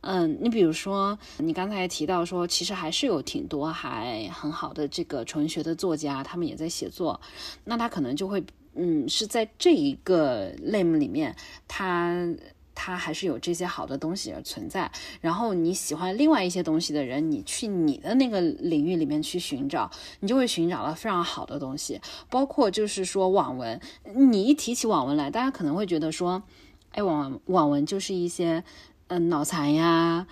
[0.00, 7.20] 嗯，你比如说，你刚才提到说，其实还是有挺多还很好的这个纯学的作家，他们也在写作，
[7.62, 8.44] 那他可能就会。
[8.74, 11.34] 嗯，是在这一个类目里面，
[11.68, 12.28] 它
[12.74, 14.90] 它还是有这些好的东西而存在。
[15.20, 22.00] 然后你喜欢另外一些东西的人，你去你的那个领域里面去寻找，你就会寻找到非常好的东西。
[22.28, 23.80] 包括就是说网文，
[24.14, 26.42] 你一提起网文来，大家可能会觉得说，
[26.90, 28.64] 哎，网网文就是一些
[29.06, 30.26] 嗯脑残呀。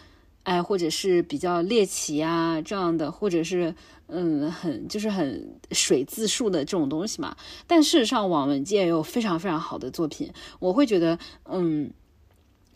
[0.44, 3.72] 哎，或者是比较猎奇呀这样的，或者是
[4.14, 7.34] 嗯，很就是很水字数的这种东西嘛。
[7.66, 10.30] 但事实上，网文界也有非常非常好的作品。
[10.58, 11.90] 我会觉得，嗯，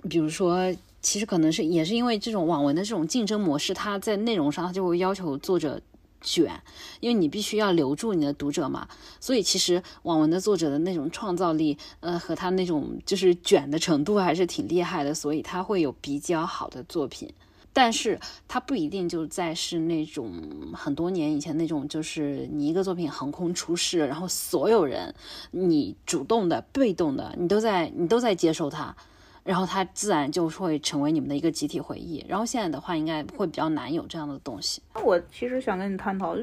[0.09, 5.81] 比如说，其实可能是也是因为这种网文的这种竞争模式，它在内容上它就会要求作者
[6.23, 6.61] 卷，
[7.01, 8.89] 因为你必须要留住你的读者嘛。
[9.21, 17.31] 所以其实网文的作者的那种创造力，呃，和他那种就是卷的程度还是挺厉害的，所以他会有比较好的作品。
[17.79, 20.33] 但是它不一定就在是那种
[20.73, 25.15] 很多年以前那种，就是你一个作品横空出世，然后所有人，
[25.51, 28.97] 你主动的、被动的，你都在你都在接受它，
[29.45, 32.25] 然后它自然就会成为你们的一个集体回忆。
[32.27, 34.81] 然后现在的话，应该会比较难有这样的东西。
[34.95, 36.35] 那我其实想跟你探讨，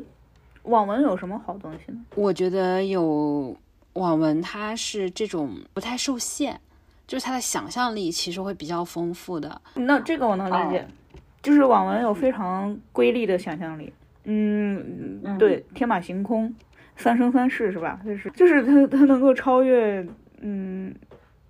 [0.61, 1.97] 网文有什么好东西呢？
[2.13, 3.57] 我觉得有
[3.93, 6.61] 网文，它是这种不太受限，
[7.07, 9.59] 就是它的想象力其实会比较丰富的。
[9.73, 10.87] 那这个我能理解。
[11.43, 16.55] 就是网文有非常瑰丽的想象力，嗯，对，天马行空，
[16.95, 18.01] 三生三世是吧？
[18.03, 20.07] 就是就是它它能够超越
[20.41, 20.95] 嗯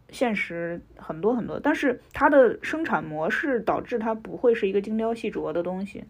[0.10, 6.04] 现实很多很多，但是它的生产模式导致它不会是一个精雕细琢的东西。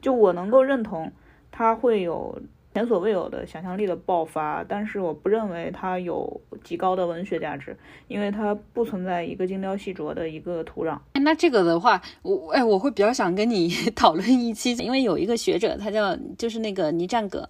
[0.00, 1.12] 就我能够认同
[1.50, 2.40] 它会有。
[2.76, 7.74] 前所未有的想象力的爆发，但是我不认为它有极高的文学价值，
[8.06, 10.98] 因为它不存在一个精雕细琢的一个土壤。
[11.14, 17.48] 那这个的话，我哎，我会比较想跟你 讨论一期，因为有一个学者，他叫就是那个倪占葛，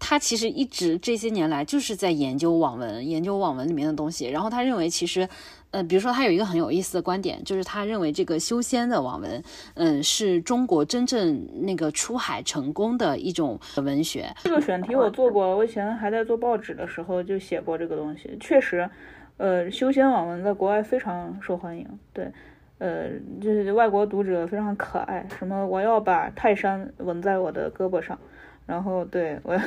[0.00, 5.28] 他其实一直这些年来就是在研究网文，研究网文里面的东西，然后他认为其实。
[5.74, 9.42] 呃，比如说他有一个很有意思的观点，就是他认为这个修仙的网文，
[9.74, 14.32] 嗯，是中国真正那个出海成功的一种文学。
[14.44, 18.38] 这个选题我做过，我以前还在做报纸的时候就写过这个东西。
[18.38, 18.88] 确实，
[19.36, 21.84] 呃，修仙网文在国外非常受欢迎。
[22.12, 22.30] 对，
[22.78, 23.08] 呃，
[23.40, 28.16] 就是外国读者非常可爱，什么我要把泰山纹在我的胳膊上，
[28.66, 29.58] 然后对我，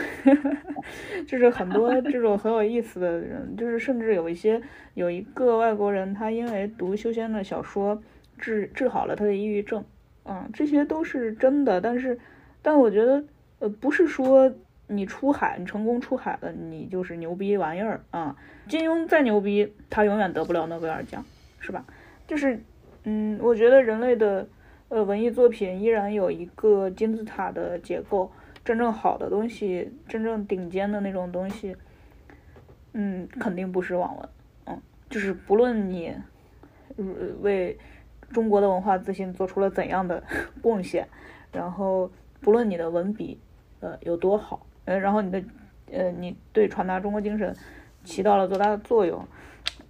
[1.28, 4.62] 就是很多这种很有意思的人，就是甚至有一些
[4.94, 8.02] 有一个外国人，他因为读修仙的小说
[8.38, 9.84] 治治好了他的抑郁症，
[10.26, 12.18] 嗯，这些都是真的，但是
[12.62, 13.24] 但我觉得
[13.60, 14.52] 呃不是说
[14.88, 18.36] 你出海你成功出海了你就是牛逼玩意儿啊，
[18.68, 21.24] 金庸再牛逼他永远得不了诺贝尔奖，
[21.60, 21.86] 是吧？
[22.28, 22.60] 就是。
[23.10, 24.46] 嗯，我觉得人类的
[24.90, 28.30] 呃文艺作品依然有一个金字塔的结构，
[28.68, 31.74] 真正好的东西，真正顶尖的那种东西，
[32.92, 34.30] 嗯，肯定不是网文，
[34.66, 36.14] 嗯，就是不论你
[37.40, 37.78] 为
[38.34, 40.22] 中国的文化自信做出了怎样的
[40.62, 41.08] 贡献，
[41.54, 43.40] 然后不论你的文笔
[43.80, 45.42] 呃有多好，呃，然后你的
[45.90, 47.56] 呃你对传达中国精神
[48.04, 49.26] 起到了多大的作用，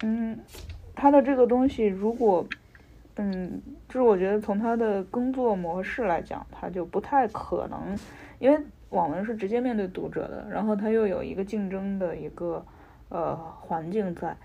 [0.04, 0.38] 嗯，
[0.94, 2.48] 他的这个东西如果。
[3.20, 3.60] 嗯，
[3.90, 7.98] 就是我觉得从他的工作模式来讲，他就不太可能，
[8.39, 12.65] 因为网文是直接面对读者的，然后他又有一个竞争的一个
[13.10, 14.36] 呃环境在，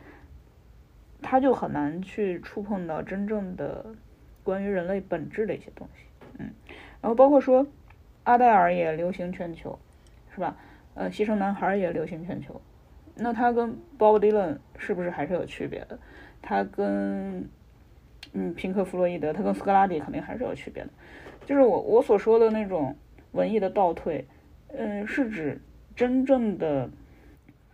[1.20, 3.87] 他就很难去触碰到真正的
[4.42, 6.05] 关于人类本质的一些东西。
[6.38, 6.50] 嗯，
[7.00, 7.66] 然后包括说
[8.24, 9.78] 阿黛尔也流行全球，
[10.35, 10.57] 是吧？
[10.94, 12.61] 呃，牺牲男孩也流行全球，
[13.14, 15.98] 那他跟 Bob Dylan 是不是还是有区别的？
[16.40, 17.48] 他跟
[18.33, 20.90] 嗯，平克·弗洛伊德，他跟斯科拉底肯定还是有区别的。
[21.44, 22.96] 就是我我所说的那种
[23.33, 24.27] 文艺的倒退，
[24.68, 25.61] 嗯，是指
[25.95, 26.88] 真正的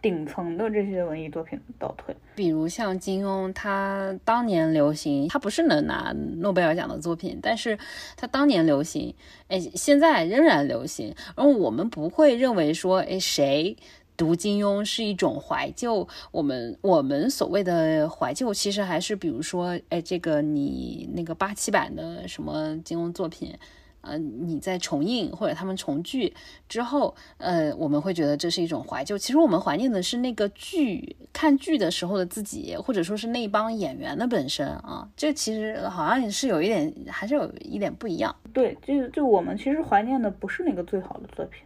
[0.01, 2.17] 顶层的这些文艺作品倒退。
[2.35, 7.79] 比如像金庸，他当年流行，他不是能拿诺贝尔奖的作品，但是
[8.17, 9.15] 他当年流行，
[9.49, 11.15] 哎，现在仍然流行。
[11.35, 13.77] 而我们不会认为说，哎，谁？
[14.17, 23.57] 读金庸是一种怀旧，我们我们所谓的怀旧，其实还是比如说，哎，这个你那个八七版的什么金庸作品，
[24.01, 26.35] 呃，你在重映或者他们重聚
[26.69, 29.19] 之后，呃，我们会觉得这是一种怀旧。
[29.19, 35.09] 其实我们怀念的是那个剧看剧的时候的自己，或者说是那帮演员的本身啊。
[35.17, 38.35] 这其实好像也是有一点，还是有一点不一样。
[38.53, 41.63] 对，就就我们其实怀念的不是那个最好的作品，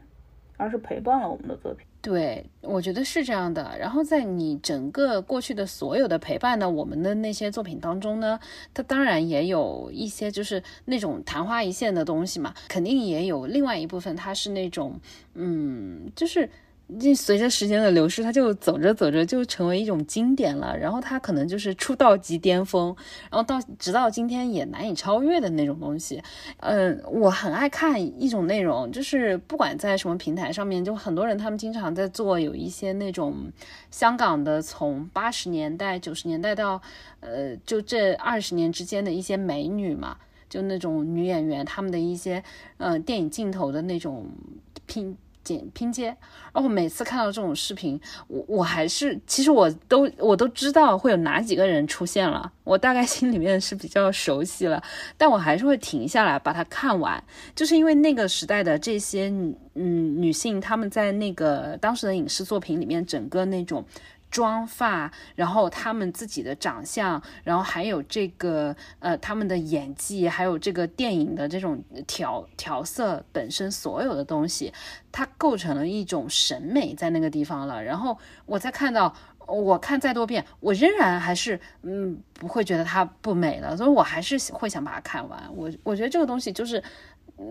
[0.56, 1.86] 而是陪伴了我们的作品。
[2.02, 3.78] 对，我觉得是这样的。
[3.78, 8.40] 然后在你整个过去的所有的陪伴呢，我们的那些作品当中呢，
[8.74, 15.00] 它当然也有一些就是那种昙花一现的东西嘛，肯定也有另外一部分，它是那种，
[15.34, 16.50] 嗯，就是。
[17.00, 20.76] 这随着时间的流逝，它就走着走着就成为一种经典了。
[20.76, 22.94] 然后它可能就是出道即巅峰，
[23.30, 26.22] 然后到直到今天也难以超越的那种东西。
[26.58, 33.52] 嗯，我很爱看一种内容，就是不管在什么平台上面，就很多人他们经常在做有一些那种
[33.90, 36.80] 香港的从八十年代、九十年代到
[37.20, 40.16] 呃就这二十年之间的一些美女嘛，
[40.48, 42.42] 就那种女演员她们的一些
[42.76, 44.26] 呃电影镜头的那种
[44.86, 45.16] 拼。
[45.44, 46.16] 剪拼接，
[46.52, 54.82] 然后每次看到这种视频，我我还是其实我都我都知道会有哪几个人出现了，我大概心里面是比较熟悉了，
[55.16, 57.22] 但我还是会停下来把它看完，
[57.54, 59.28] 就是因为那个时代的这些
[59.74, 63.84] 嗯女性，她们在那个当时的影视作品里面，整个那种。
[64.32, 74.72] 妆发，然后他们自己的长相，然后还有这个呃他们的演技，还有这个电影的这种调调色本身所有的东西，
[75.12, 77.84] 它构成了一种审美在那个地方了。
[77.84, 79.14] 然后我再看到，
[79.46, 85.38] 我看再多遍，我仍然还是嗯不会觉得它不美了，所以我还是会想把它看完。
[85.54, 86.82] 我我觉得这个东西就是。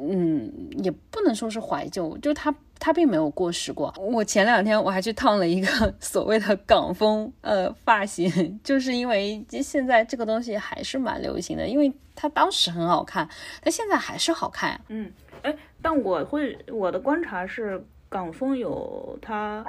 [0.10, 0.52] 嗯，
[0.84, 3.94] 也不能说是怀旧，就它它并没有过时过。
[4.00, 13.28] 我前两天我还去烫了一个 所谓的港风呃发型，就是因为现在这个东西还是蛮流行的，因为它当时很好看，
[13.62, 14.80] 它现在还是好看。
[14.88, 15.12] 嗯，
[15.44, 19.64] 哎，但我会我的观察是，港风有它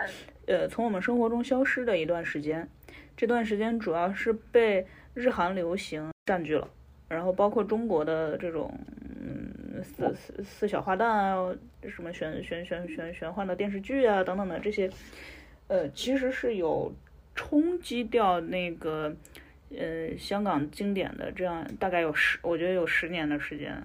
[0.46, 2.68] 呃从我们生活中消失的一段时间，
[3.16, 6.66] 这段时间主要是被日韩流行占据了，
[7.08, 8.72] 然后包括中国的这种
[9.20, 9.52] 嗯。
[9.82, 11.54] 四四四小花旦啊，
[11.88, 14.90] 什么玄玄玄玄玄幻的电视剧啊等等的这些，
[15.68, 16.92] 呃，其实是有
[17.34, 19.14] 冲击掉那个
[19.70, 23.82] 呃香港经典的这样大概有十，我觉得有十年的时间，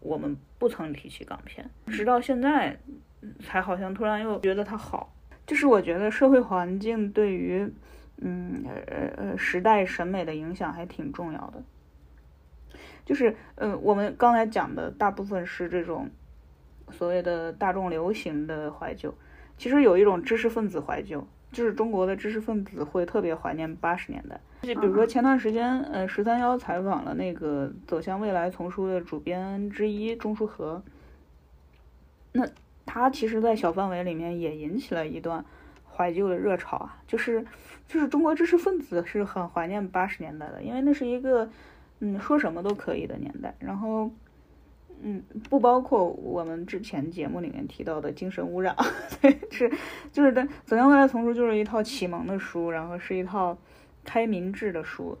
[0.00, 2.76] 我们不曾提起港片，直到现在
[3.40, 5.10] 才好像突然又觉得它好。
[5.46, 7.70] 就是我觉得社会环境对于
[8.18, 11.62] 嗯呃呃时代审美的影响还挺重要的。
[13.04, 16.08] 就是，嗯，我们刚才讲的大部分是这种
[16.90, 19.14] 所谓的大众流行的怀旧，
[19.58, 24.40] 其实有一种知识分子怀旧，就是中国的知识分子会特别怀念八十年代。
[24.62, 30.82] 就比如说前段时间，呃，十三幺采访了那个《走向未来》丛书的主编之一钟书和，
[32.32, 32.48] 那
[32.86, 35.44] 他其实，在小范围里面也引起了一段
[35.92, 37.44] 怀旧的热潮啊，就是
[37.86, 41.46] 就是中国知识分子是很怀念八十年代的，因为那是一个
[42.00, 44.10] 嗯说什么都可以的年代，然后。
[45.06, 48.74] 嗯，不包括我们之前节目里面提到的精神污染，
[49.20, 49.70] 对，是，
[50.12, 53.58] 就是的，《走向未来》丛书就是一套启蒙的书，然后是一套
[54.04, 55.18] 开明智的书，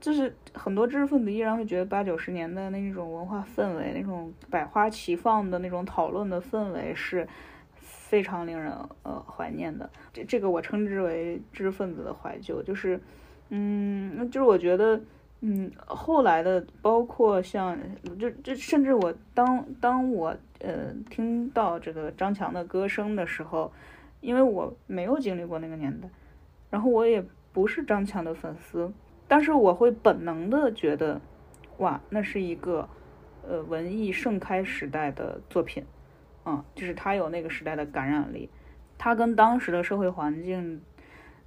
[0.00, 7.28] 就是很多知识分子依然会觉得八九十年代那种文化氛围，那种百花齐放的那种讨论的氛围是
[7.76, 9.88] 非常令人呃怀念的。
[10.12, 12.98] 这这个我称之为知识分子的怀旧，就是，
[13.50, 15.00] 嗯，就是我觉得。
[15.46, 17.78] 嗯，后来的包括像，
[18.18, 23.70] 就就甚至我当当我呃听到这个张强的歌声的时候，
[24.22, 26.08] 因为我没有经历过那个年代，
[26.70, 27.22] 然后我也
[27.52, 28.90] 不是张强的粉丝，
[29.28, 31.20] 但是我会本能的觉得，
[31.76, 32.88] 哇，那是一个
[33.46, 35.84] 呃文艺盛开时代的作品，
[36.46, 38.48] 嗯，就是他有那个时代的感染力，
[38.96, 40.80] 他跟当时的社会环境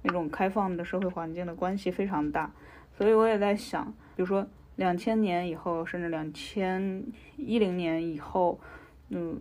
[0.02, 2.52] 那种开放的社会环境的关系非常大。
[2.98, 3.86] 所以我也在想，
[4.16, 4.44] 比如说
[4.74, 7.04] 两千年以后，甚至两千
[7.36, 8.58] 一零年以后，
[9.10, 9.38] 嗯，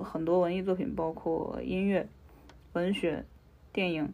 [0.00, 2.06] 很多文艺作品，包括音乐、
[2.74, 3.24] 文学、
[3.72, 4.08] 电影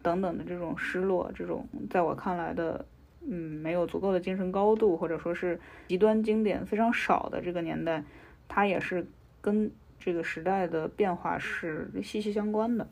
[0.00, 2.86] 等等的这种失落，这种在我看来的，
[3.20, 8.02] 嗯，没有足够的精神高度，或者说是极端经典非常少的这个年代，
[8.48, 9.06] 它也是
[9.42, 9.70] 跟
[10.00, 12.88] 这个时代的变化是息息相关的。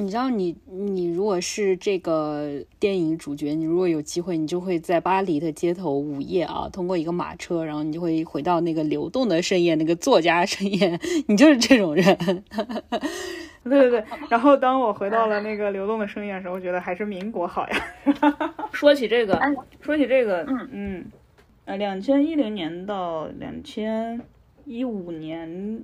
[0.00, 12.04] 你知道，你你如果是这个电影主角，你如果有机会，你就会在巴黎的街头午夜啊，通过一个马车，然后你就会回到那个流动的盛宴，那个作家盛宴， 你就是这种人。
[13.64, 14.04] 对对对。
[14.30, 17.84] 然后当我回到了那个流动的盛宴的时候，我觉得还是民国好呀。
[18.70, 19.36] 说起这个，
[19.80, 21.04] 说起这个，嗯嗯，
[21.64, 24.20] 呃，两千一零年到两千
[24.64, 25.82] 一五年。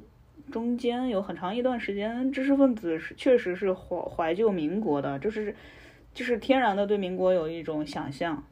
[0.51, 5.55] 中间有很长一段时间，知识分子是确实是怀怀旧民国的，就是
[6.13, 8.45] 就是天然的对民国有一种想象。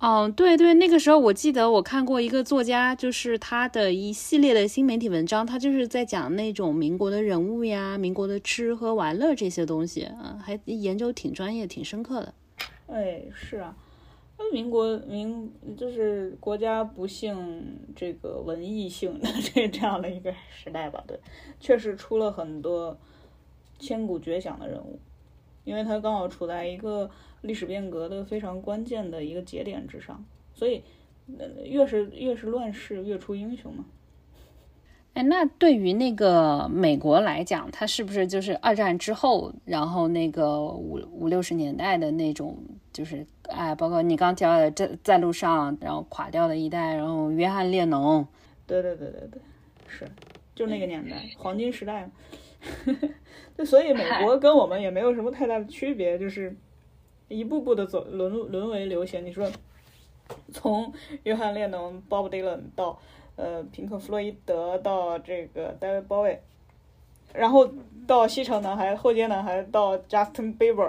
[0.00, 12.34] 哦，对对，那个时候我记得我看过一个作家，就是他的一系列的新媒体文章，他就是在讲那种民国的人物呀、民国的吃喝玩乐这些东西，嗯，还研究挺专业、挺深刻的。
[12.88, 13.74] 哎，是啊。
[14.52, 21.18] 民国民就是国家不幸这个文艺性的这这样的一个时代吧，对，
[21.58, 22.96] 确实出了很多
[23.78, 24.98] 千古绝响的人物，
[25.64, 27.10] 因为他刚好处在一个
[27.40, 30.24] 历史变革的非常关键的一个节点之上，
[30.54, 30.82] 所以
[31.64, 33.84] 越是越是乱世越出英雄嘛。
[35.14, 42.58] 哎，那对于那个美国来讲，它是不是就是二战之后，然后那个五五六十年代的那种，
[42.92, 48.26] 就是哎，包括你刚提到的在在路上，然后垮掉的一代，然后约翰列侬，
[48.66, 49.40] 对对对对对，
[49.86, 50.08] 是，
[50.54, 52.08] 就那个年代黄金时代，
[53.56, 56.56] 就所以美国跟我们也没有什么太大的区别，就是
[57.28, 59.24] 一步步的走沦沦为流行。
[59.24, 59.50] 你说
[60.52, 60.92] 从
[61.24, 62.98] 约翰列侬、Bob Dylan 到。
[63.36, 66.38] 呃，平克·弗洛伊德到这个 David Bowie，
[67.32, 67.68] 然后
[68.06, 70.88] 到西城男孩、后街男孩到 Justin Bieber。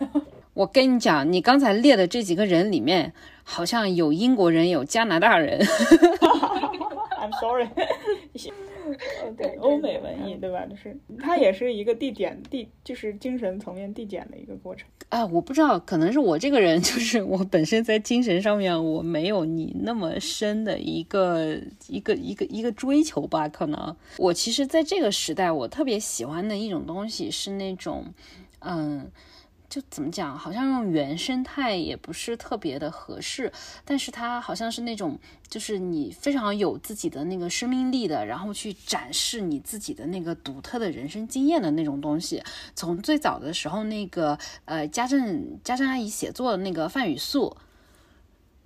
[0.54, 5.58] 我跟你讲，你刚才列的这几个人里面，好像有英国人，有加拿大人。
[7.18, 7.68] I'm sorry。
[9.38, 10.66] 对，欧美文艺，对吧？
[10.66, 14.86] 就是它也是一个递减递，就是精神层面递减的一个过程。
[15.08, 23.48] 啊，我不知道，可能是我这个人，就是我本身在精神上面我没有你那么深的一个一个一个一个追求吧。
[23.48, 28.04] 可能我其实在这个时代，我特别喜欢的一种东西是那种，
[28.58, 29.10] 嗯。
[29.72, 33.50] 就怎么讲，好像用原生态也不是特别的合适，
[33.86, 35.18] 但是它好像是那种，
[35.48, 42.42] 就是你非常有自己的那个生命力的，然后去展示你自己的那个独特的人生经验的那种东西。
[42.74, 47.56] 从最早的时候，那个呃家政家政阿姨写作的那个范语素，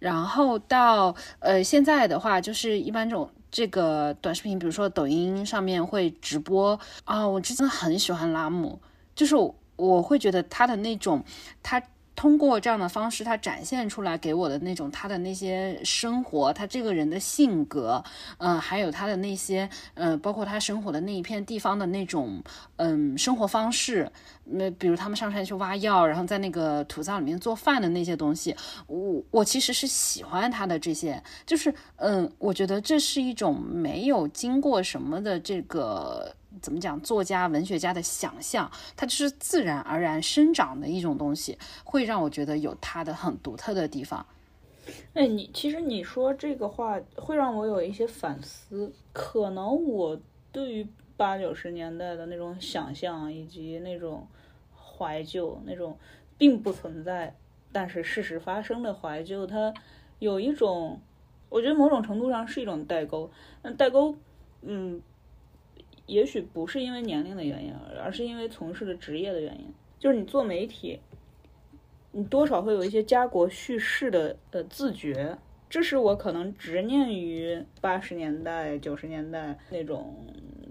[0.01, 8.81] 然后到呃现在的话，就是一般这种这个短视频，比如说抖音上面会直播啊，我真的很喜欢拉姆，
[9.15, 9.37] 就是
[9.77, 10.07] 我。
[10.07, 11.25] 会觉得他的那种，
[11.65, 11.83] 他
[12.15, 18.05] 通过这样的方式，他展现出来给我的那种他的那些生活，他这个人的性格，
[18.39, 22.41] 嗯，还有他的那些，呃，包括他生活的那一片地方的那种，
[22.77, 24.09] 嗯，生活方式，
[24.45, 28.55] 那比如他们上山去挖药，然后在那个土灶里面做饭的那些东西，
[28.87, 36.37] 我我其实是喜欢他的这些，就是，嗯，我觉得这是一种没有经过什么的这个。
[36.61, 44.25] 怎么讲，作家、文学家的想象，它就是自然而然生长的一种东西，会让我觉得有它的很独特的地方。
[45.15, 50.21] 哎，你其实你说这个话会让我有一些反思，可能我
[50.53, 50.87] 对于
[51.17, 54.27] 八九十年代的那种想象以及那种
[54.77, 55.99] 怀旧，那种
[56.39, 57.35] 并不存在，
[57.73, 59.75] 但是事实发生的怀旧，它
[60.21, 61.01] 有一种，
[61.49, 63.29] 我觉得某种程度上是一种代沟。
[63.63, 64.15] 那代沟，
[64.63, 65.03] 嗯，
[66.07, 69.67] 也许不是因为年龄的原因，而是因为从事的职业的原因，
[69.99, 71.01] 就是你做媒体。
[72.13, 75.37] 你多少会有一些家国叙事的呃自觉，
[75.69, 80.25] 这是我可能执念于八十年代、九十年代那种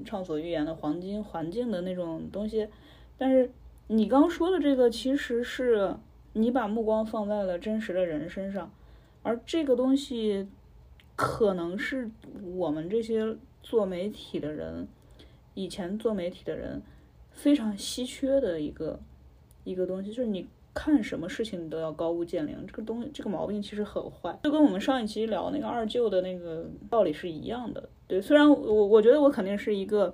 [0.04, 2.68] 畅所欲言的黄金环境的那种东西。
[3.16, 3.52] 但是
[3.86, 5.96] 你刚说的这个，其实是
[6.34, 8.74] 你把目光放在了真实的人身上，
[9.22, 10.48] 而这个东西
[11.16, 12.10] 可能是
[12.56, 14.88] 我们这些做媒体的人，
[15.56, 16.80] 以前做媒体的人
[17.32, 19.00] 非常稀缺的一个
[19.64, 20.48] 一个东西，就是你。
[20.78, 27.88] 看什么事情都要高屋建瓴，这个东西这个毛病其实很坏，就跟我们上一期聊那个二舅的那个道理是一样的。
[28.10, 30.14] 对，虽然我我觉得我肯定是一个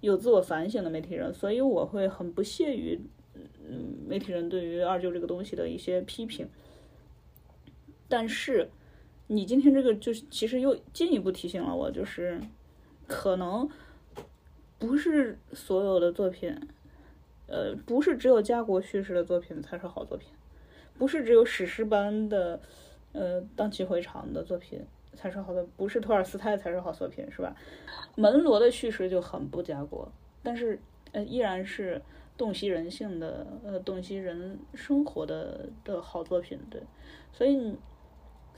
[0.00, 3.00] 有自我反省的媒体人，所以我会很不屑于
[3.68, 6.48] 嗯媒体人对于二舅这个东西的一些批评。
[8.06, 8.70] 但是
[9.26, 12.40] 你今天这个就是其实又进一步提醒了我，就是
[13.08, 13.68] 可能
[14.78, 16.56] 不是所有的作品。
[17.50, 20.28] 呃，不是只有家国叙事的作品才是好作品，
[20.98, 22.60] 不是只有史诗般的，
[23.12, 27.56] 呃，荡气回肠的作品才是好的，不是托尔斯泰才是好作品，是吧？
[28.16, 30.12] 门罗的叙事就很不家国，
[30.42, 30.78] 但是
[31.12, 32.02] 呃，依然是
[32.36, 36.82] 洞悉人性的，呃，洞悉人生活的的好作品，对。
[37.32, 37.74] 所以，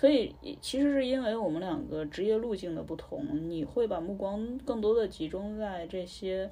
[0.01, 6.51] 所以其实是因为我们两个职业路径的不同，你会把目光更多的集中在这些。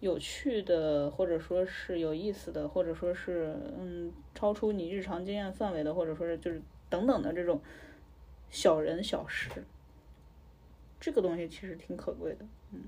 [0.00, 7.58] 有趣的，或者说是有意思的，或者说是嗯超出你日常经验范围的，或者说是就是等等的这种
[8.50, 9.64] 小人小事，
[11.00, 12.82] 这个东西其实挺可贵的，嗯。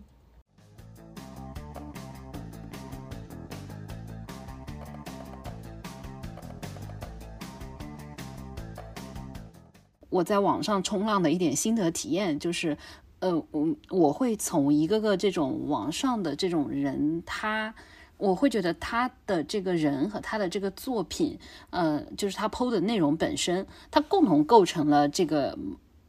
[10.11, 12.77] 我在网上冲浪的一点心得体验就是。
[13.21, 17.75] 呃，我我会从一个个这种网上的这种人，他，
[18.17, 21.37] 我会觉得他的这个人和他的这个作品，
[21.71, 25.59] 呃，就是他 PO 的内容本身，他共同构成了这个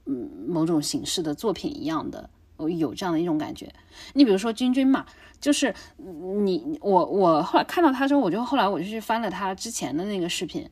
[0.06, 3.74] 嗯某种形式的作品一样的，我有这样的一种感觉。
[4.14, 5.04] 你比如说君君嘛，
[5.42, 10.70] 就是你我我后来看到他之后，我就后来我就去翻了他之前的那个视频。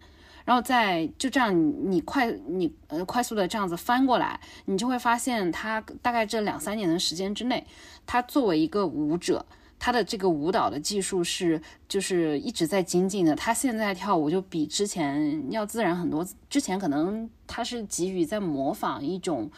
[0.47, 7.67] 然后再就这样，你快你呃快速的这样子翻过来，你就会发现他大概这两三年的时间之内，
[8.05, 9.45] 他作为一个舞者，
[9.77, 13.35] 他的这个舞蹈的技术是就是一直在精进的。
[13.35, 16.25] 他现在跳舞就比之前要自然很多。
[16.49, 19.51] 之前可能他是急于在模仿一种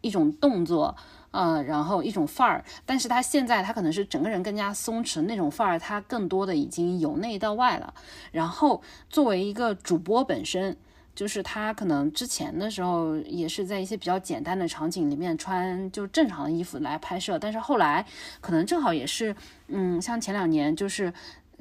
[0.00, 0.96] 一种动作。
[1.32, 7.94] 呃，然后一种范儿，但是他现在他可能是整个人更加松弛那种范儿，他更多的已经由内到外了。
[8.32, 10.76] 然后作为一个主播本身，
[11.14, 18.04] 就是他可能之前的时候也是在一些比较简单的场景里面穿就正常的衣服来拍摄，但是后来
[18.40, 19.34] 可能正好也是，
[19.68, 21.12] 嗯，像前两年就是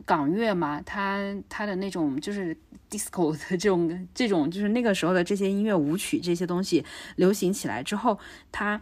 [0.04, 2.58] 港乐嘛，他他的那种就是
[2.90, 6.84] disco 的这种这种就是那个时候的这些音乐舞曲这些东西
[7.18, 8.18] 流行起来之后，
[8.52, 8.82] 他。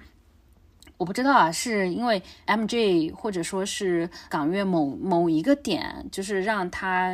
[0.97, 7.13] 我不知道啊，是因为 M J 或者说是港乐某某一个点，就是让他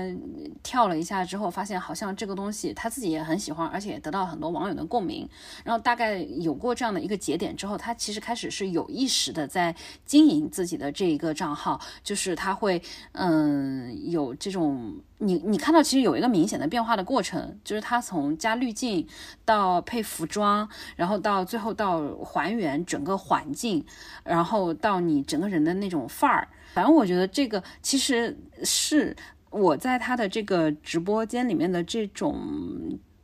[0.63, 5.27] 跳了一下之后，发现好像这个东西他自己也很喜欢，而且得到很多网友的共鸣。
[5.65, 9.75] 然后大概有过这样的一个节点之后，他其实开始是有意识的在
[10.05, 12.81] 经营自己的这一个账号，就是他会
[13.11, 14.95] 嗯有这种。
[15.24, 19.07] 你你看到其实有一个明显的变化的过程，就是他从加滤镜
[19.45, 23.84] 到配服装，然后到最后到还原整个环境，
[24.24, 26.47] 然后到你整个人的那种范儿。
[26.74, 29.15] 反正我觉得这个其实是
[29.49, 32.38] 我在他的这个直播间里面的这种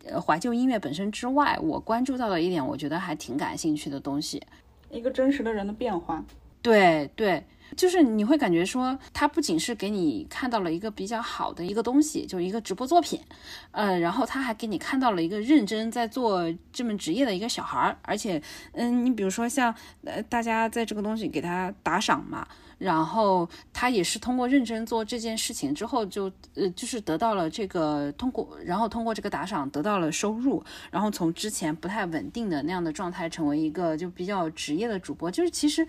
[0.06, 4.42] 呃怀旧音乐本身之外，我关注到的一点，我觉得还挺感兴趣的东西，
[4.90, 6.24] 一个真实的人的变化。
[6.62, 7.44] 对对。
[7.76, 13.20] 就是你会感觉说，他不仅是给你看到了一个比较好的一个东西，就一个直播作品，
[13.72, 18.42] 呃，然后他还给你看到了一个认真在做这门职业的一个小孩儿，而且，
[18.74, 22.48] 嗯，你比如说像呃，大家在这个东西给他打赏嘛，
[22.80, 35.30] 然后他也是通过认真做这件事情之后，就呃就是得到了这个通过，然后通过这个打赏得到了收入，然后从之前不太稳定的那样的状态，成为一个就比较职业的主播。
[35.30, 35.86] 就是其实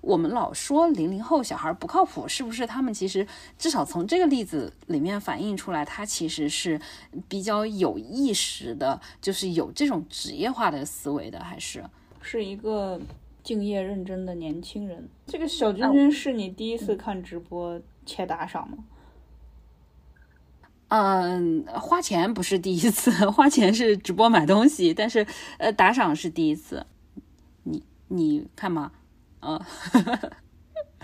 [0.00, 2.66] 我们老说零零后小孩不靠谱，是不是？
[2.66, 3.26] 他们其实
[3.56, 6.80] 至少从这个例子里面反映出来，他其实是
[7.28, 11.84] 比较有意识的，就是有这种职业化的思维的，还是
[12.20, 13.00] 是一个。
[13.42, 18.78] 敬业认真的年轻人，这个小君君是你第一次看直播且打赏吗？
[20.88, 25.26] 嗯，花钱不是第一次，花钱是直播买东西，但是
[25.58, 26.86] 呃，打赏是第一次。
[27.64, 28.92] 你你看吗？
[29.40, 29.60] 呃。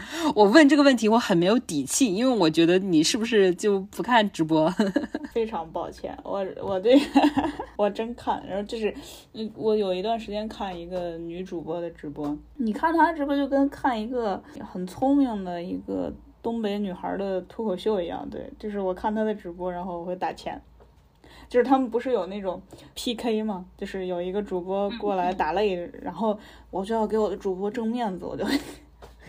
[0.34, 4.72] 我问这个问题，我很没有底气，因为我觉得你是不是就不看直播？
[5.32, 7.00] 非常抱歉，我我对
[7.76, 8.92] 我真看，然后就是，
[9.34, 20.60] 嗯，我有一段时间看一个女主播的直播，你看她直播就跟看一个很聪明的一个东北女孩的脱口秀一样，对，就是我看她的直播，然后我会打钱，
[21.48, 22.60] 就是他们不是有那种
[22.94, 23.64] PK 吗？
[23.76, 26.36] 就是有一个主播过来打擂，然后
[26.70, 28.44] 我就要给我的主播挣面子，我就。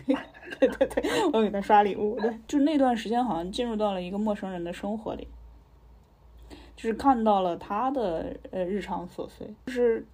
[0.58, 2.18] 对对对，我给他刷礼物。
[2.20, 5.28] 对，就那段时间好像进入到了一个陌生人的生活里，
[6.76, 10.04] 就是看到了他的呃日常琐碎，就是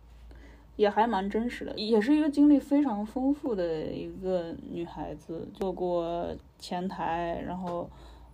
[0.76, 6.28] 也还蛮真实的，也是一个经历非常丰富的一个女孩子，做过
[6.58, 7.88] 前台，然后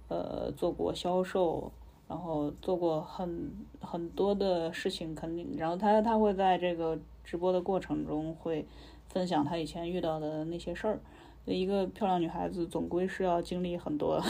[0.09, 1.71] 呃做过销售，
[2.09, 3.51] 然后做过很
[3.81, 8.67] 很多的事情，肯定，然后她她会在这个直播的过程中会
[9.09, 11.01] 分享她以前遇到的那些事儿。
[11.47, 14.23] 一个漂亮女孩子总归是要经历很多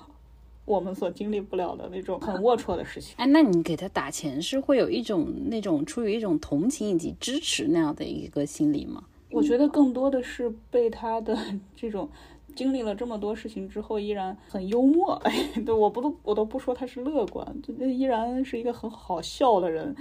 [0.64, 3.14] 我们所经历不了的那种很龌龊的事情。
[3.18, 9.04] 哎，那你给她打钱是会有一种那种出于一种同情以及支持那样的一个心理吗？
[9.30, 11.36] 我觉得更多的是被她的
[11.76, 12.08] 这种
[12.56, 15.12] 经历了这么多事情之后依然很幽默。
[15.24, 15.32] 哎，
[15.66, 19.94] 对，我不都我都不说她是乐观，就依然是一个很好笑的人。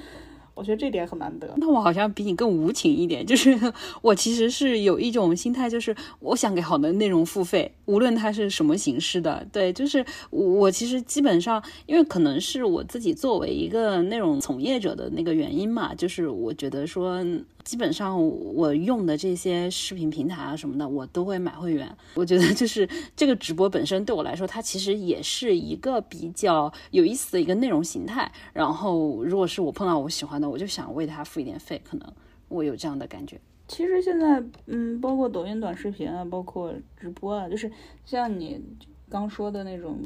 [0.56, 1.51] 我觉得这点很难得。
[1.58, 3.58] 那我好像比你更无情一点，就是
[4.01, 9.45] 我其实是有一种心态，就是我想给好的内容付费，无论它是什么形式的。
[9.51, 17.24] 对，就是我其实基本上，因为可能是我自己作为一个内容从业者的那个原因嘛，就是我觉得说。
[17.64, 18.22] 基本上
[18.53, 21.89] 我用的这些视频平台啊什么的，我都会买会员。
[22.16, 28.32] 我觉得就是这个直播本身对我来说，它其实也是一个比较有意思的一个内容形态。
[28.51, 32.14] 然后如果是我碰到我喜欢的，我就想为它付一点费，可能
[32.49, 33.39] 我有这样的感觉。
[33.68, 37.72] 其实现在，嗯，包括抖音短视频啊，包括直播啊，就是
[38.05, 38.61] 像你
[39.09, 39.99] 刚说的那种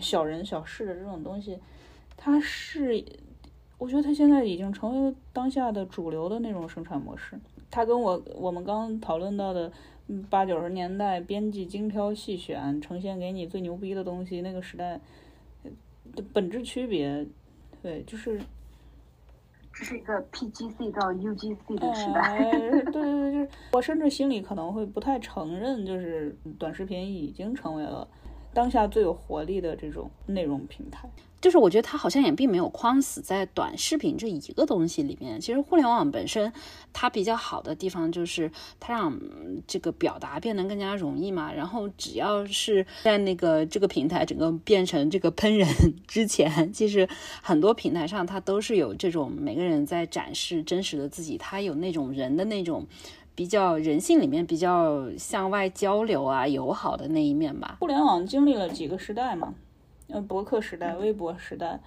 [0.00, 1.58] 小人小事的这种东西，
[2.16, 3.04] 它是。
[3.78, 7.38] 我觉得它现在已经成为了当下的主流的那种生产模式。
[7.70, 9.70] 它跟我我们刚讨论到的
[10.30, 15.00] 八九十年代编辑精挑细选，呈现给你最牛逼的东西那个时代
[16.14, 17.26] 的本质区别，
[17.82, 18.40] 对，就是
[19.72, 22.38] 这是一个 PGC 到 UGC 的时代。
[22.92, 28.06] 对对对，就是我甚至心里可能会不太承认，就是短视频已经成为了
[28.54, 31.10] 当下最有活力的这种内容平台。
[31.40, 35.38] 就是我觉得它好像也并没有框死在短视频这一个东西里面。
[35.38, 36.50] 其实互联网本身
[36.94, 38.50] 它比较好的地方就是
[38.80, 39.20] 它让
[39.66, 41.52] 这个表达变得更加容易嘛。
[41.52, 45.68] 然后只要是在那个这个平台整个变成这个喷人
[46.08, 47.06] 之前，其实
[47.42, 52.86] 很多平台上它都是有这种每个人在展示真实的自己，它有那种人的那种
[53.34, 57.78] 比较人性里面比较向外交流啊友好的那一面吧。
[57.80, 59.54] 互联网经历了几个时代嘛。
[60.08, 61.80] 呃，博客时代、微博时代、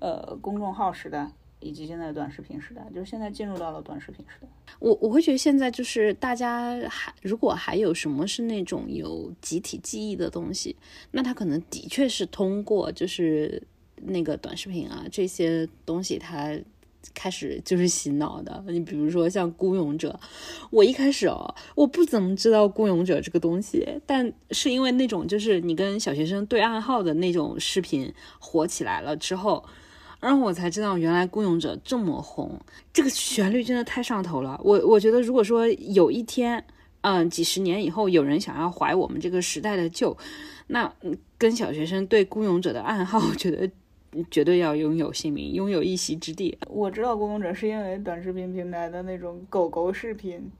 [0.00, 1.30] 呃，公众号时代，
[1.60, 4.48] 以及现在短视频时代，就是现在进入到了短视频时代。
[4.80, 10.76] 我我会觉得现在就是大家还如果还有什么是那种有集体记忆的东西，
[11.12, 13.62] 那它可能的确是通过就是
[14.02, 16.58] 那个短视频啊这些东西，它。
[17.14, 20.18] 开始就是洗脑的，你比如说像《孤勇者》，
[20.70, 29.64] 我一开始哦，我不怎么知道《孤勇者》这个东西，但是因为那种就是你跟小学生对暗号的那种视频火起来了之后，
[30.20, 32.58] 然后我才知道原来《孤勇者》这么红，
[32.92, 34.60] 这个旋律真的太上头了。
[34.62, 36.64] 我我觉得如果说有一天，
[37.00, 40.16] 嗯，几十年以后有人想要怀我们这个时代的旧，
[40.68, 40.90] 那
[41.36, 43.70] 跟小学生对《孤勇者》的暗号，我觉得。
[44.30, 46.58] 绝对要拥有姓名，拥有一席之地。
[46.68, 50.50] 我知道《孤勇者》是因为短视频平台的那种狗狗视频，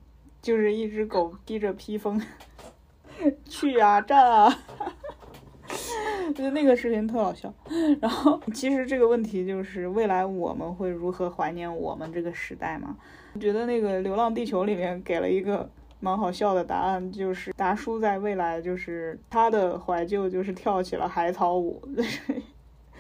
[0.41, 2.21] 就是一只狗披着披风
[3.45, 4.59] 去啊站啊，
[6.35, 7.53] 就那个视频特好笑。
[8.01, 12.97] 然后，其实这个问题就是未来我们会如何怀念我们这个时代嘛？
[13.35, 21.83] 我觉得那个《流浪地球》里面给了一个蛮好笑的答案，就是达叔在未来就是他的怀旧就是跳起了海草舞，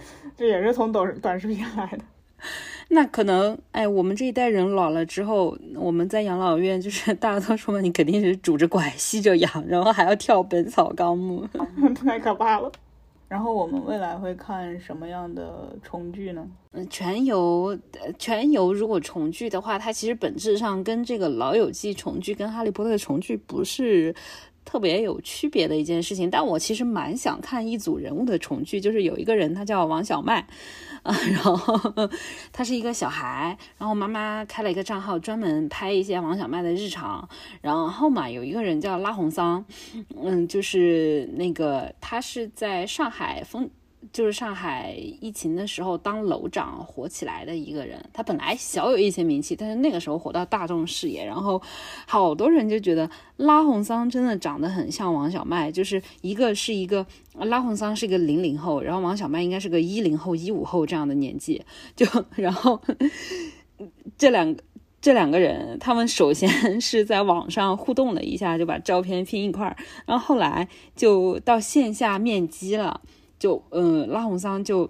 [0.37, 2.05] 这也是从短短视频来的。
[2.89, 11.47] 那可能，哎，我们这一代人老了之后，我们在养老院，就是 大家都说你肯定是拄着拐吸着养，然后还要跳《本草纲目》，
[11.95, 12.73] 太可怕了。
[13.29, 16.45] 然后我们未来会看什么样的重聚呢？
[16.73, 17.79] 嗯，全游，
[18.19, 24.13] 全游如果重聚的话，它其实本质上跟这个《老友记》重聚、跟《哈利波特》重聚不是。
[24.65, 30.47] 特别有区别的一件事情，但我其实蛮想看一组人物的重聚，就是有一个人他叫王小麦，
[31.03, 31.93] 啊，然后
[32.53, 37.29] 他是一个小孩，然后妈妈开了一个账号专门拍一些王小麦的日常，
[37.61, 39.65] 然后嘛有一个人叫拉红桑，
[40.23, 43.69] 嗯，就是那个他是在上海封。
[44.13, 51.61] 就是上海疫情的时候当楼长火起来的一个人，他本来小有一些名气，但是那个时候火到大众视野，然后
[52.07, 61.63] 好多人就觉得拉红桑真的长得很像王小麦，就是一个是一个拉红桑是一个零零后，然后王小麦应该是个一零后一五后这样的年纪，
[61.95, 62.81] 就然后
[64.17, 64.63] 这两个
[65.01, 66.49] 这两个人，他们首先
[66.81, 69.77] 是在网上互动了一下，就把照片拼一块儿，
[70.07, 73.03] 然后后来就到线下面基了。
[73.41, 74.89] 就嗯，拉红桑就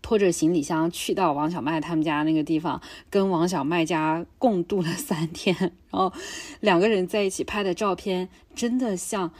[0.00, 5.54] 拖着行李箱去到王小麦他们家那个地方，跟王小麦家共度了三天，
[5.92, 6.12] 然后
[6.58, 9.30] 两个人在一起拍的照片，真的像。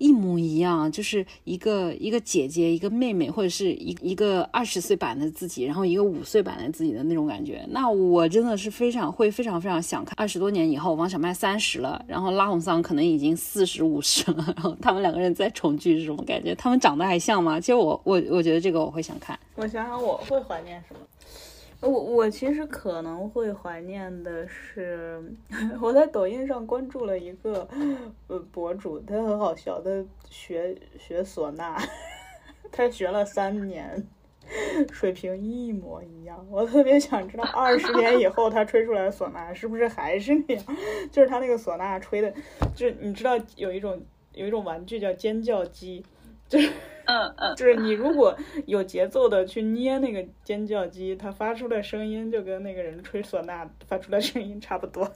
[0.00, 7.64] 一模一样，就是一个一个姐姐，一个妹妹，或者是一一个二十岁版的自己，然后一个五岁版的自己的那种感觉。
[7.68, 16.54] 那我真的是非常会非常非常想看二十多年以后，王小麦三十了，然后拉红桑可能已经四十五十了，然后他们两个人再重聚是什么感觉？
[16.54, 17.60] 他们长得还像吗？
[17.60, 19.38] 其实我我我觉得这个我会想看。
[19.54, 21.00] 我想想我会怀念什么。
[21.80, 25.22] 我我其实可能会怀念的是，
[25.80, 27.66] 我在抖音上关注了一个
[28.28, 29.90] 呃博主，他很好笑，他
[30.28, 31.76] 学学唢呐，
[32.70, 34.06] 他学了三年，
[34.92, 36.46] 水平一模一样。
[36.50, 40.64] 我特别想知道二十年以后他吹出来的唢呐是不是还是那样，
[41.10, 42.30] 就是他那个唢呐吹的，
[42.74, 43.98] 就是你知道有一种
[44.34, 46.04] 有一种玩具叫尖叫鸡，
[46.46, 46.70] 就是。
[47.10, 48.36] 嗯嗯，就是你如果
[48.66, 55.10] 有节奏的去捏那个尖叫鸡，它发出的声音就跟那个人吹唢呐发出的声音差不多。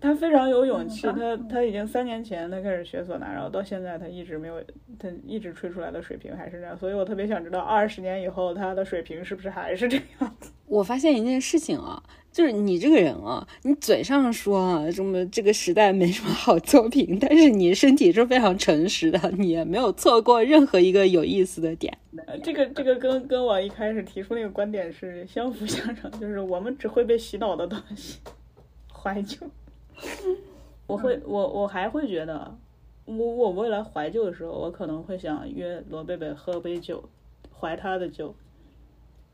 [0.00, 4.62] 他非常有勇气，他他已经三年前他开始学唢呐，然后到现在他一直没有，
[4.98, 6.76] 他一直吹出来的水平还是这样。
[6.76, 10.52] 所以我特别想知道二十年以后他的水平是不是还是这样子。
[10.70, 12.02] 我发现一件事情啊。
[12.32, 21.98] 就是你这个人啊，你嘴上说啊，什么这个时代没什么好作品，但是你身体是非常诚实的，你也没有错过任何一个有意思的点。
[22.44, 28.20] 这个这个跟跟我一开始提出那个观点是相辅相成，就是我们只会被洗脑的东西，
[28.94, 29.38] 怀旧。
[30.86, 32.56] 我会我我还会觉得，
[33.06, 37.02] 我我未来怀旧的时候，我可能会想约罗贝贝喝杯酒，
[37.58, 38.32] 怀他的酒。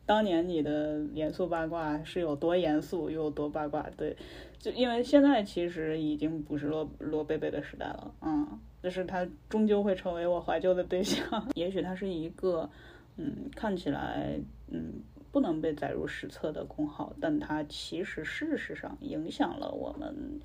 [0.07, 3.85] 当年你的严肃八卦是有多严肃又有多八卦？
[3.97, 4.17] 对，
[4.59, 8.47] 就因为现在其实已经不是罗罗贝贝的时代了，嗯，
[8.83, 11.47] 就是他终究会成为我怀旧的对象。
[11.55, 12.71] 也许它是一个，
[13.17, 14.39] 嗯，看起来
[14.71, 14.95] 嗯
[15.33, 20.41] 不能被载入史册的公号，但它其实事实上影响了我们。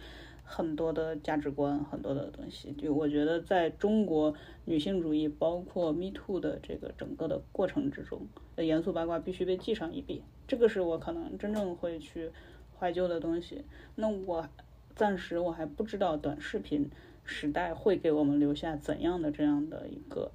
[0.51, 4.35] 很多的价值观，很多的东西，就我觉得，在中国
[4.65, 8.27] 女性主义，包括 Me Too 的这个整个的过程之中，
[8.57, 10.21] 严肃八卦必须被记上一笔。
[10.45, 12.31] 这个是我可能真正会去
[12.77, 13.63] 怀旧的东西。
[13.95, 14.45] 那我
[14.93, 16.89] 暂时我还不知道短视频
[17.23, 20.31] 时代会给我们留下怎样的这样的一个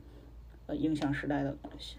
[0.66, 1.98] 呃影响时代的东西。